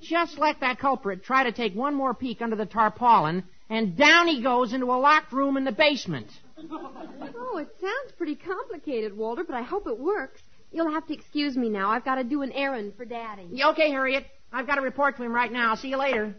Just 0.00 0.38
let 0.38 0.60
that 0.60 0.78
culprit 0.78 1.24
try 1.24 1.42
to 1.42 1.50
take 1.50 1.74
one 1.74 1.96
more 1.96 2.14
peek 2.14 2.40
under 2.40 2.54
the 2.54 2.64
tarpaulin, 2.64 3.42
and 3.68 3.96
down 3.96 4.28
he 4.28 4.40
goes 4.40 4.72
into 4.72 4.86
a 4.86 4.94
locked 4.94 5.32
room 5.32 5.56
in 5.56 5.64
the 5.64 5.72
basement. 5.72 6.28
Oh, 6.70 7.56
it 7.58 7.66
sounds 7.80 8.12
pretty 8.16 8.36
complicated, 8.36 9.16
Walter, 9.16 9.42
but 9.42 9.56
I 9.56 9.62
hope 9.62 9.88
it 9.88 9.98
works. 9.98 10.40
You'll 10.70 10.92
have 10.92 11.08
to 11.08 11.14
excuse 11.14 11.56
me 11.56 11.68
now. 11.68 11.90
I've 11.90 12.04
got 12.04 12.16
to 12.16 12.24
do 12.24 12.42
an 12.42 12.52
errand 12.52 12.92
for 12.96 13.04
Daddy. 13.04 13.48
Yeah, 13.50 13.70
Okay, 13.70 13.90
Harriet. 13.90 14.26
I've 14.52 14.68
got 14.68 14.76
to 14.76 14.80
report 14.80 15.16
to 15.16 15.24
him 15.24 15.32
right 15.32 15.50
now. 15.50 15.74
See 15.74 15.88
you 15.88 15.96
later. 15.96 16.36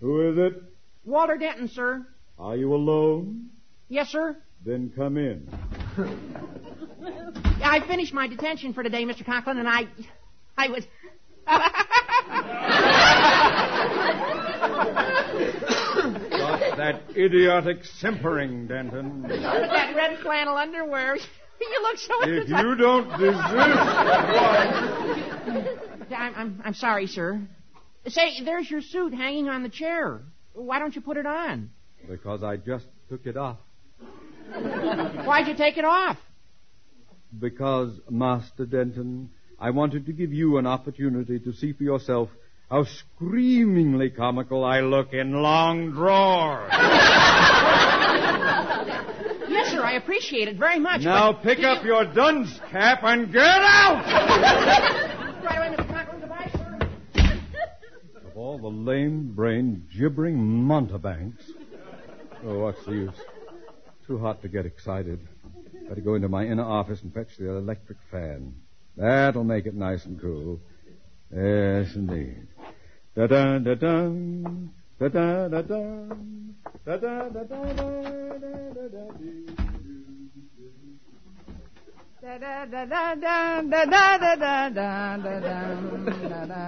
Who 0.00 0.30
is 0.30 0.38
it? 0.38 0.62
Walter 1.04 1.36
Denton, 1.36 1.66
sir. 1.66 2.06
Are 2.38 2.56
you 2.56 2.72
alone? 2.72 3.50
Yes, 3.88 4.10
sir. 4.10 4.36
Then 4.64 4.92
come 4.94 5.16
in. 5.16 5.48
I 7.62 7.84
finished 7.86 8.14
my 8.14 8.28
detention 8.28 8.72
for 8.72 8.82
today, 8.82 9.04
Mr. 9.04 9.24
Conklin, 9.24 9.58
and 9.58 9.68
I, 9.68 9.88
I 10.56 10.68
was. 10.68 10.84
Stop 16.28 16.60
that 16.76 17.02
idiotic 17.16 17.84
simpering, 17.84 18.66
Denton. 18.68 19.22
With 19.22 19.40
that 19.40 19.94
red 19.96 20.18
flannel 20.20 20.56
underwear, 20.56 21.16
you 21.60 21.82
look 21.82 21.98
so. 21.98 22.12
If 22.22 22.48
you 22.48 22.76
don't 22.76 23.08
desist, 23.18 23.38
I'm, 26.16 26.34
I'm, 26.34 26.62
I'm 26.64 26.74
sorry, 26.74 27.06
sir. 27.06 27.40
Say, 28.06 28.44
there's 28.44 28.70
your 28.70 28.82
suit 28.82 29.12
hanging 29.14 29.48
on 29.48 29.62
the 29.62 29.68
chair. 29.68 30.22
Why 30.54 30.78
don't 30.78 30.94
you 30.94 31.00
put 31.00 31.16
it 31.16 31.26
on? 31.26 31.70
because 32.08 32.42
I 32.42 32.56
just 32.56 32.86
took 33.08 33.26
it 33.26 33.36
off. 33.36 33.58
Why'd 34.52 35.48
you 35.48 35.54
take 35.54 35.76
it 35.76 35.84
off? 35.84 36.16
Because, 37.38 37.98
Master 38.08 38.64
Denton, 38.64 39.30
I 39.60 39.70
wanted 39.70 40.06
to 40.06 40.12
give 40.12 40.32
you 40.32 40.56
an 40.58 40.66
opportunity 40.66 41.38
to 41.40 41.52
see 41.52 41.72
for 41.72 41.82
yourself 41.82 42.30
how 42.70 42.84
screamingly 42.84 44.10
comical 44.10 44.64
I 44.64 44.80
look 44.80 45.12
in 45.12 45.32
long 45.32 45.92
drawers. 45.92 46.70
Yes, 49.48 49.72
sir. 49.72 49.82
I 49.82 49.92
appreciate 49.96 50.48
it 50.48 50.56
very 50.58 50.78
much. 50.78 51.02
now 51.02 51.32
but- 51.32 51.42
pick 51.42 51.60
up 51.60 51.84
your 51.84 52.04
dunce 52.04 52.58
cap 52.70 53.00
and 53.02 53.32
get 53.32 53.42
out! 53.42 54.04
Right 55.44 55.56
away, 55.58 55.76
Mr. 55.76 55.88
Conklin. 55.88 56.20
Goodbye, 56.20 56.50
sir. 56.54 56.78
Of 58.26 58.36
all 58.36 58.58
the 58.58 58.68
lame-brained, 58.68 59.88
gibbering 59.96 60.36
mountebanks. 60.36 61.44
Oh, 62.44 62.58
what's 62.60 62.84
the 62.84 62.92
use? 62.92 63.14
Too 64.08 64.18
hot 64.18 64.40
to 64.40 64.48
get 64.48 64.64
excited. 64.64 65.20
Better 65.86 66.00
go 66.00 66.14
into 66.14 66.30
my 66.30 66.46
inner 66.46 66.64
office 66.64 67.02
and 67.02 67.12
fetch 67.12 67.36
the 67.38 67.50
electric 67.50 67.98
fan. 68.10 68.54
That'll 68.96 69.44
make 69.44 69.66
it 69.66 69.74
nice 69.74 70.06
and 70.06 70.18
cool. 70.18 70.60
Yes, 71.30 71.94
indeed. 71.94 72.48
Da 73.14 73.26
da 73.26 73.58
da. 73.58 73.74
Da 73.74 75.08
da 75.08 75.48
da. 75.48 75.60
Da 76.86 76.96
da 76.96 77.28
da 77.28 77.42
da 77.42 77.44
da 77.44 77.44
da 77.44 78.72
da 78.72 78.88
da. 78.88 79.12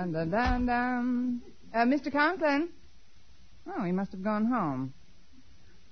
Da 0.04 0.58
da. 0.58 1.02
Uh, 1.72 1.86
Mr. 1.86 2.12
Conklin? 2.12 2.68
Oh, 3.66 3.82
he 3.84 3.92
must 3.92 4.12
have 4.12 4.22
gone 4.22 4.44
home. 4.44 4.92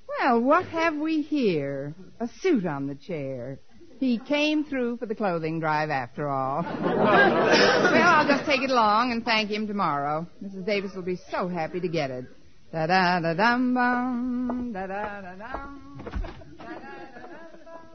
Well, 0.08 0.40
what 0.40 0.64
have 0.66 0.96
we 0.96 1.22
here? 1.22 1.94
A 2.20 2.28
suit 2.40 2.66
on 2.66 2.86
the 2.86 2.94
chair. 2.94 3.60
He 4.00 4.18
came 4.18 4.64
through 4.64 4.98
for 4.98 5.06
the 5.06 5.14
clothing 5.14 5.60
drive 5.60 5.90
after 5.90 6.28
all. 6.28 6.62
well, 6.82 7.08
I'll 7.08 8.26
just 8.28 8.44
take 8.46 8.62
it 8.62 8.70
along 8.70 9.12
and 9.12 9.24
thank 9.24 9.50
him 9.50 9.66
tomorrow. 9.66 10.26
Mrs. 10.42 10.64
Davis 10.64 10.94
will 10.94 11.02
be 11.02 11.18
so 11.30 11.48
happy 11.48 11.80
to 11.80 11.88
get 11.88 12.10
it. 12.10 12.24
Da 12.72 12.86
da 12.86 13.20
da 13.20 13.34
dum 13.34 13.74
bum, 13.74 14.72
da 14.72 14.86
da 14.86 15.20
da 15.20 15.34
dum. 15.34 16.00
Da 16.08 16.24
da 16.24 16.94
da 17.08 17.20
dum 17.26 17.58
bum. 17.64 17.88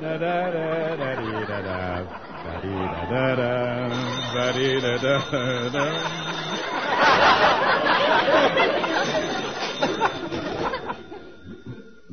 Da 0.00 0.16
da 0.16 0.50
da 0.50 0.96
da 4.34 4.52
dee 4.52 4.80
da 4.80 4.90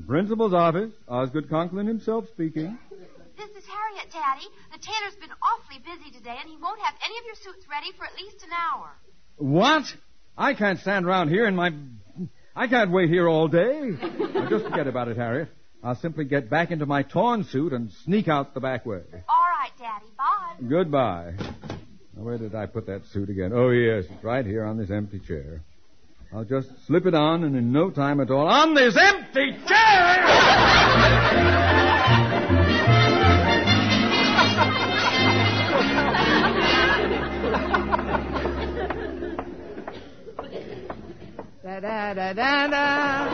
Principal's 0.07 0.53
office. 0.53 0.91
Osgood 1.07 1.49
Conklin 1.49 1.85
himself 1.85 2.25
speaking. 2.33 2.77
This 3.37 3.49
is 3.51 3.65
Harriet, 3.67 4.11
Daddy. 4.11 4.47
The 4.71 4.79
tailor's 4.79 5.15
been 5.19 5.29
awfully 5.43 5.79
busy 5.85 6.11
today, 6.17 6.35
and 6.41 6.49
he 6.49 6.57
won't 6.61 6.79
have 6.79 6.95
any 7.05 7.17
of 7.19 7.25
your 7.25 7.35
suits 7.35 7.67
ready 7.69 7.91
for 7.97 8.05
at 8.05 8.15
least 8.15 8.43
an 8.43 8.49
hour. 8.51 8.89
What? 9.37 9.83
I 10.37 10.53
can't 10.53 10.79
stand 10.79 11.05
around 11.05 11.29
here 11.29 11.45
in 11.45 11.55
my. 11.55 11.71
I 12.55 12.67
can't 12.67 12.91
wait 12.91 13.09
here 13.09 13.27
all 13.27 13.47
day. 13.47 13.91
Now, 14.33 14.49
just 14.49 14.65
forget 14.65 14.87
about 14.87 15.09
it, 15.09 15.17
Harriet. 15.17 15.49
I'll 15.83 15.95
simply 15.95 16.25
get 16.25 16.49
back 16.49 16.71
into 16.71 16.85
my 16.85 17.03
torn 17.03 17.43
suit 17.43 17.71
and 17.73 17.91
sneak 18.05 18.27
out 18.27 18.53
the 18.55 18.59
back 18.59 18.85
way. 18.85 19.03
All 19.29 19.45
right, 19.59 19.71
Daddy. 19.77 20.11
Bye. 20.17 20.67
Goodbye. 20.67 21.33
Now, 22.15 22.23
where 22.23 22.37
did 22.37 22.55
I 22.55 22.65
put 22.65 22.87
that 22.87 23.05
suit 23.13 23.29
again? 23.29 23.51
Oh, 23.53 23.69
yes, 23.69 24.05
it's 24.09 24.23
right 24.23 24.45
here 24.45 24.63
on 24.63 24.77
this 24.77 24.89
empty 24.89 25.19
chair. 25.19 25.61
I'll 26.33 26.43
just 26.43 26.69
slip 26.85 27.05
it 27.05 27.13
on, 27.13 27.43
and 27.45 27.55
in 27.55 27.71
no 27.71 27.89
time 27.89 28.19
at 28.19 28.29
all, 28.29 28.47
on 28.47 28.73
this 28.73 28.97
empty 28.99 29.53
chair! 29.65 31.17
Da 41.63 41.79
da 41.79 42.13
da 42.13 42.33
da 42.33 42.67
da. 42.67 43.25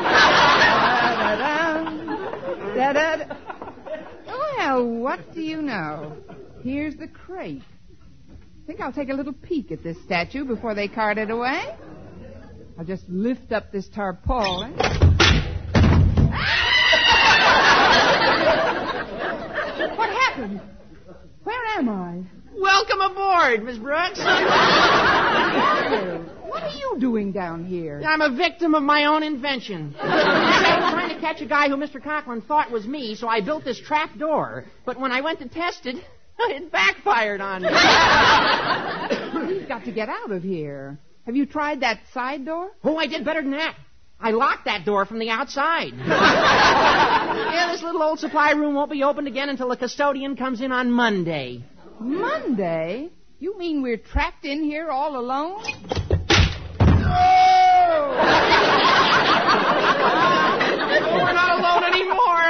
Da 2.75 2.93
da 2.93 2.93
da. 2.93 3.17
Da. 3.17 3.35
Well, 4.27 4.85
what 4.85 5.33
do 5.33 5.41
you 5.41 5.61
know? 5.61 6.15
Here's 6.63 6.95
the 6.95 7.07
crate. 7.07 7.63
Think 8.67 8.79
I'll 8.79 8.93
take 8.93 9.09
a 9.09 9.13
little 9.13 9.33
peek 9.33 9.71
at 9.71 9.83
this 9.83 10.01
statue 10.03 10.45
before 10.45 10.75
they 10.75 10.87
cart 10.87 11.17
it 11.17 11.29
away. 11.29 11.75
I'll 12.77 12.85
just 12.85 13.07
lift 13.07 13.51
up 13.51 13.71
this 13.71 13.87
tarpaulin. 13.87 14.73
what 19.95 20.09
happened? 20.09 20.61
Where 21.43 21.65
am 21.77 21.89
I? 21.89 22.23
Welcome 22.55 23.01
aboard, 23.01 23.63
Miss 23.63 23.77
Brooks. 23.77 24.19
What 26.53 26.61
are 26.61 26.77
you 26.77 26.97
doing 26.99 27.31
down 27.31 27.65
here? 27.65 27.99
I'm 28.07 28.21
a 28.21 28.29
victim 28.29 28.75
of 28.75 28.83
my 28.83 29.05
own 29.05 29.23
invention. 29.23 29.95
I 29.99 30.77
was 30.79 30.93
trying 30.93 31.15
to 31.15 31.19
catch 31.19 31.41
a 31.41 31.47
guy 31.47 31.67
who 31.67 31.75
Mr. 31.75 32.01
Conklin 32.01 32.41
thought 32.41 32.69
was 32.69 32.85
me, 32.85 33.15
so 33.15 33.27
I 33.27 33.41
built 33.41 33.65
this 33.65 33.81
trap 33.81 34.15
door. 34.19 34.65
But 34.85 34.99
when 34.99 35.11
I 35.11 35.21
went 35.21 35.39
to 35.39 35.49
test 35.49 35.87
it, 35.87 35.95
it 36.39 36.71
backfired 36.71 37.41
on 37.41 37.63
me. 37.63 37.69
We've 39.47 39.67
got 39.67 39.83
to 39.85 39.91
get 39.91 40.09
out 40.09 40.31
of 40.31 40.43
here. 40.43 40.99
Have 41.25 41.35
you 41.37 41.45
tried 41.45 41.81
that 41.81 41.99
side 42.13 42.45
door? 42.45 42.71
Oh, 42.83 42.97
I 42.97 43.07
did 43.07 43.23
better 43.23 43.41
than 43.41 43.51
that. 43.51 43.75
I 44.19 44.31
locked 44.31 44.65
that 44.65 44.85
door 44.85 45.05
from 45.05 45.19
the 45.19 45.29
outside. 45.29 45.93
yeah, 45.97 47.69
this 47.71 47.81
little 47.81 48.03
old 48.03 48.19
supply 48.19 48.51
room 48.51 48.73
won't 48.73 48.91
be 48.91 49.03
opened 49.03 49.27
again 49.27 49.49
until 49.49 49.69
the 49.69 49.77
custodian 49.77 50.35
comes 50.35 50.61
in 50.61 50.71
on 50.71 50.91
Monday. 50.91 51.63
Monday? 51.99 53.09
You 53.39 53.57
mean 53.57 53.81
we're 53.81 53.97
trapped 53.97 54.45
in 54.45 54.63
here 54.63 54.89
all 54.89 55.17
alone? 55.17 55.63
We're 61.13 61.33
not 61.33 61.59
alone 61.59 61.83
anymore. 61.83 62.43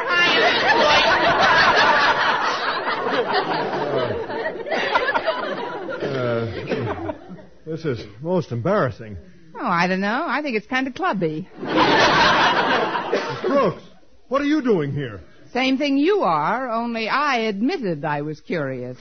Uh, 6.05 7.62
this 7.73 7.85
is 7.85 8.05
most 8.21 8.51
embarrassing. 8.51 9.17
Oh, 9.55 9.65
I 9.65 9.87
don't 9.87 9.99
know. 10.01 10.25
I 10.27 10.43
think 10.43 10.55
it's 10.55 10.67
kind 10.67 10.85
of 10.85 10.93
clubby. 10.93 11.47
Miss 11.59 13.41
Brooks, 13.41 13.81
what 14.27 14.43
are 14.43 14.45
you 14.45 14.61
doing 14.61 14.91
here? 14.93 15.21
Same 15.53 15.79
thing 15.79 15.97
you 15.97 16.19
are, 16.21 16.69
only 16.69 17.09
I 17.09 17.37
admitted 17.39 18.05
I 18.05 18.21
was 18.21 18.41
curious. 18.41 18.99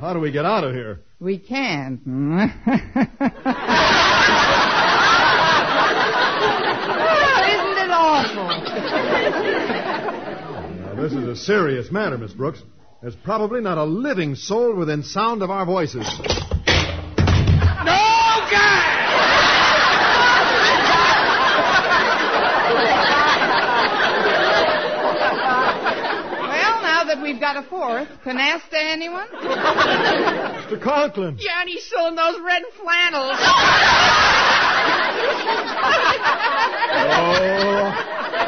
How 0.00 0.14
do 0.14 0.20
we 0.20 0.30
get 0.30 0.46
out 0.46 0.64
of 0.64 0.72
here? 0.74 1.02
We 1.20 1.38
can't. 1.38 2.00
Oh, 6.88 7.42
isn't 7.52 7.78
it 7.84 7.90
awful? 7.90 8.48
Now, 10.80 10.94
this 11.02 11.12
is 11.12 11.28
a 11.28 11.36
serious 11.36 11.90
matter, 11.90 12.16
Miss 12.16 12.32
Brooks. 12.32 12.62
There's 13.02 13.16
probably 13.16 13.60
not 13.60 13.76
a 13.78 13.84
living 13.84 14.34
soul 14.36 14.74
within 14.74 15.02
sound 15.02 15.42
of 15.42 15.50
our 15.50 15.66
voices. 15.66 16.06
Well, 25.46 26.82
now 26.82 27.04
that 27.04 27.20
we've 27.22 27.40
got 27.40 27.56
a 27.56 27.62
fourth, 27.68 28.08
canasta 28.24 28.74
anyone? 28.74 29.26
Mr. 29.28 30.80
Conklin. 30.82 31.36
Yeah, 31.40 31.60
and 31.60 31.68
he's 31.68 31.84
still 31.84 32.08
in 32.08 32.14
those 32.16 32.38
red 32.40 32.62
flannels. 32.80 33.38
Oh, 36.98 37.92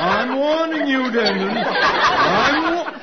I'm 0.00 0.36
warning 0.36 0.86
you, 0.88 1.10
Denton. 1.12 1.56
I'm 1.56 2.74
wa- 2.76 3.00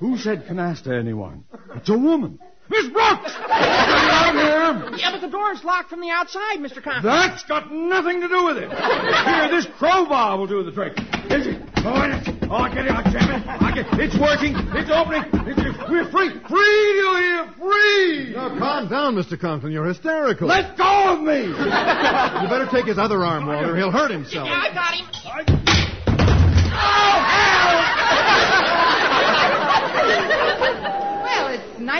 Who 0.00 0.18
said 0.18 0.46
canasta 0.46 0.98
anyone? 0.98 1.44
It's 1.76 1.88
a 1.88 1.96
woman. 1.98 2.38
Miss 2.68 2.88
Brooks! 2.88 3.32
Get 3.32 3.50
out 3.50 4.34
here! 4.34 4.98
yeah, 4.98 5.12
but 5.12 5.20
the 5.20 5.28
door's 5.30 5.62
locked 5.64 5.88
from 5.90 6.00
the 6.00 6.10
outside, 6.10 6.58
Mr. 6.58 6.82
Conklin. 6.82 7.04
That's 7.04 7.42
got 7.44 7.72
nothing 7.72 8.20
to 8.20 8.28
do 8.28 8.44
with 8.44 8.56
it. 8.58 8.70
Here, 8.70 9.48
this 9.50 9.66
crowbar 9.78 10.36
will 10.38 10.46
do 10.48 10.62
the 10.64 10.72
trick. 10.72 10.92
Is 11.30 11.46
it? 11.46 11.62
Oh, 11.84 12.02
it 12.02 12.26
is. 12.28 12.34
Oh, 12.50 12.66
get 12.68 12.86
it 12.86 12.90
out, 12.90 13.04
jam 13.06 13.30
it. 13.30 13.46
I 13.46 13.70
get, 13.74 13.86
it's 14.00 14.18
working. 14.18 14.54
It's 14.74 14.90
opening. 14.90 15.22
It's, 15.46 15.58
it's- 15.60 15.90
we're 15.90 16.10
free. 16.10 16.30
Free, 16.48 16.82
do 16.98 17.06
you 17.06 17.16
hear? 17.16 17.54
Free! 17.58 18.32
Now, 18.34 18.58
calm 18.58 18.88
down, 18.88 19.14
Mr. 19.14 19.38
Conklin. 19.40 19.72
You're 19.72 19.86
hysterical. 19.86 20.48
Let 20.48 20.76
go 20.76 21.14
of 21.14 21.20
me! 21.20 21.42
You 21.46 22.48
better 22.50 22.68
take 22.70 22.86
his 22.86 22.98
other 22.98 23.24
arm, 23.24 23.46
Walter. 23.46 23.76
He'll 23.76 23.92
hurt 23.92 24.10
himself. 24.10 24.48
Yeah, 24.48 24.54
I 24.54 24.74
got 24.74 24.94
him. 24.94 25.06
Well, 25.26 26.74
oh, 26.74 27.22
it's 28.60 28.75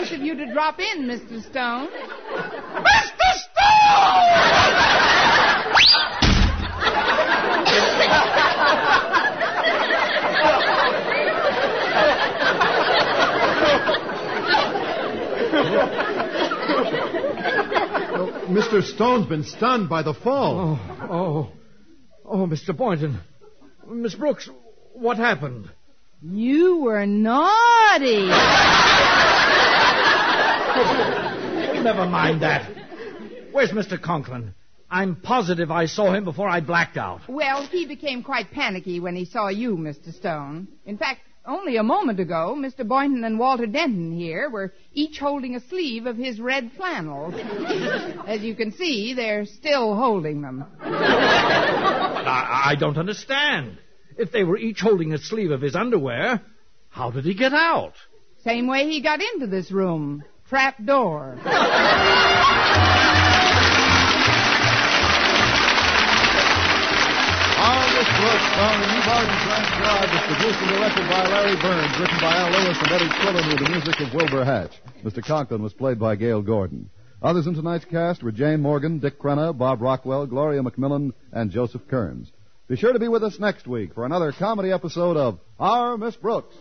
nice 0.01 0.13
of 0.13 0.21
you 0.21 0.37
to 0.37 0.53
drop 0.53 0.79
in, 0.79 1.05
Mr. 1.05 1.43
Stone. 1.43 1.89
Mr. 1.89 3.33
Stone! 3.43 3.63
Mr. 18.53 18.83
Stone's 18.83 19.27
been 19.27 19.45
stunned 19.45 19.89
by 19.89 20.03
the 20.03 20.13
fall. 20.13 20.79
Oh, 21.01 21.09
oh, 21.11 21.53
oh, 22.25 22.47
Mr. 22.47 22.77
Boynton. 22.77 23.21
Miss 23.89 24.15
Brooks, 24.15 24.49
what 24.93 25.17
happened? 25.17 25.71
You 26.23 26.79
were 26.79 27.07
naughty. 27.07 28.31
Never 31.83 32.07
mind 32.07 32.43
that. 32.43 32.71
Where's 33.53 33.71
Mr. 33.71 34.01
Conklin? 34.01 34.55
I'm 34.91 35.17
positive 35.17 35.71
I 35.71 35.87
saw 35.87 36.13
him 36.13 36.25
before 36.25 36.49
I 36.49 36.61
blacked 36.61 36.97
out. 36.97 37.23
Well, 37.29 37.67
he 37.67 37.87
became 37.87 38.23
quite 38.23 38.51
panicky 38.51 39.01
when 39.01 39.17
he 39.17 39.25
saw 39.25 39.49
you, 39.49 39.77
Mr. 39.77 40.13
Stone. 40.15 40.69
In 40.85 40.97
fact, 40.97 41.21
only 41.47 41.77
a 41.77 41.83
moment 41.83 42.21
ago, 42.21 42.57
Mr. 42.59 42.87
Boynton 42.87 43.25
and 43.25 43.39
Walter 43.39 43.67
Denton 43.67 44.13
here 44.13 44.51
were 44.51 44.75
each 44.93 45.19
holding 45.19 45.55
a 45.55 45.61
sleeve 45.61 46.07
of 46.07 46.17
his 46.17 46.41
red 46.41 46.73
flannels. 46.77 47.35
As 48.27 48.43
you 48.43 48.55
can 48.55 48.73
see, 48.73 49.15
they're 49.15 49.47
still 49.47 49.95
holding 49.95 50.43
them. 50.43 50.65
I, 50.81 52.63
I 52.67 52.75
don't 52.79 52.99
understand. 52.99 53.79
If 54.19 54.33
they 54.33 54.45
were 54.45 54.59
each 54.59 54.81
holding 54.81 55.13
a 55.13 55.19
sleeve 55.19 55.51
of 55.51 55.61
his 55.61 55.77
underwear, 55.77 56.43
how 56.89 57.11
did 57.11 57.25
he 57.25 57.35
get 57.35 57.53
out? 57.53 57.95
Same 58.43 58.67
way 58.67 58.89
he 58.89 59.01
got 59.01 59.21
into 59.23 59.47
this 59.47 59.71
room. 59.71 60.25
Trap 60.49 60.85
door. 60.85 61.39
Miss 67.97 68.21
Brooks, 68.21 68.45
starring 68.53 68.83
Eve 68.93 69.09
Arden, 69.09 69.39
transcribed, 69.49 70.13
is 70.13 70.21
produced 70.29 70.59
and 70.61 70.69
directed 70.69 71.09
by 71.09 71.27
Larry 71.29 71.57
Berns, 71.57 71.99
written 71.99 72.19
by 72.21 72.37
Al 72.37 72.51
Lewis 72.51 72.77
and 72.83 72.93
Eddie 72.93 73.09
Quillen 73.09 73.49
with 73.49 73.59
the 73.59 73.71
music 73.71 74.01
of 74.01 74.13
Wilbur 74.13 74.45
Hatch. 74.45 74.73
Mr. 75.03 75.25
Conklin 75.25 75.63
was 75.63 75.73
played 75.73 75.99
by 75.99 76.15
Gale 76.15 76.43
Gordon. 76.43 76.91
Others 77.23 77.47
in 77.47 77.55
tonight's 77.55 77.87
cast 77.87 78.23
were 78.23 78.33
Jane 78.33 78.61
Morgan, 78.61 78.99
Dick 78.99 79.19
Crenna, 79.19 79.57
Bob 79.57 79.81
Rockwell, 79.81 80.27
Gloria 80.27 80.63
McMillan, 80.63 81.15
and 81.33 81.51
Joseph 81.51 81.89
Kearns. 81.89 82.31
Be 82.69 82.77
sure 82.77 82.93
to 82.93 82.99
be 82.99 83.09
with 83.09 83.25
us 83.25 83.41
next 83.41 83.67
week 83.67 83.95
for 83.95 84.05
another 84.05 84.31
comedy 84.31 84.71
episode 84.73 85.17
of 85.17 85.41
Our 85.59 85.97
Miss 85.97 86.17
Brooks. 86.17 86.55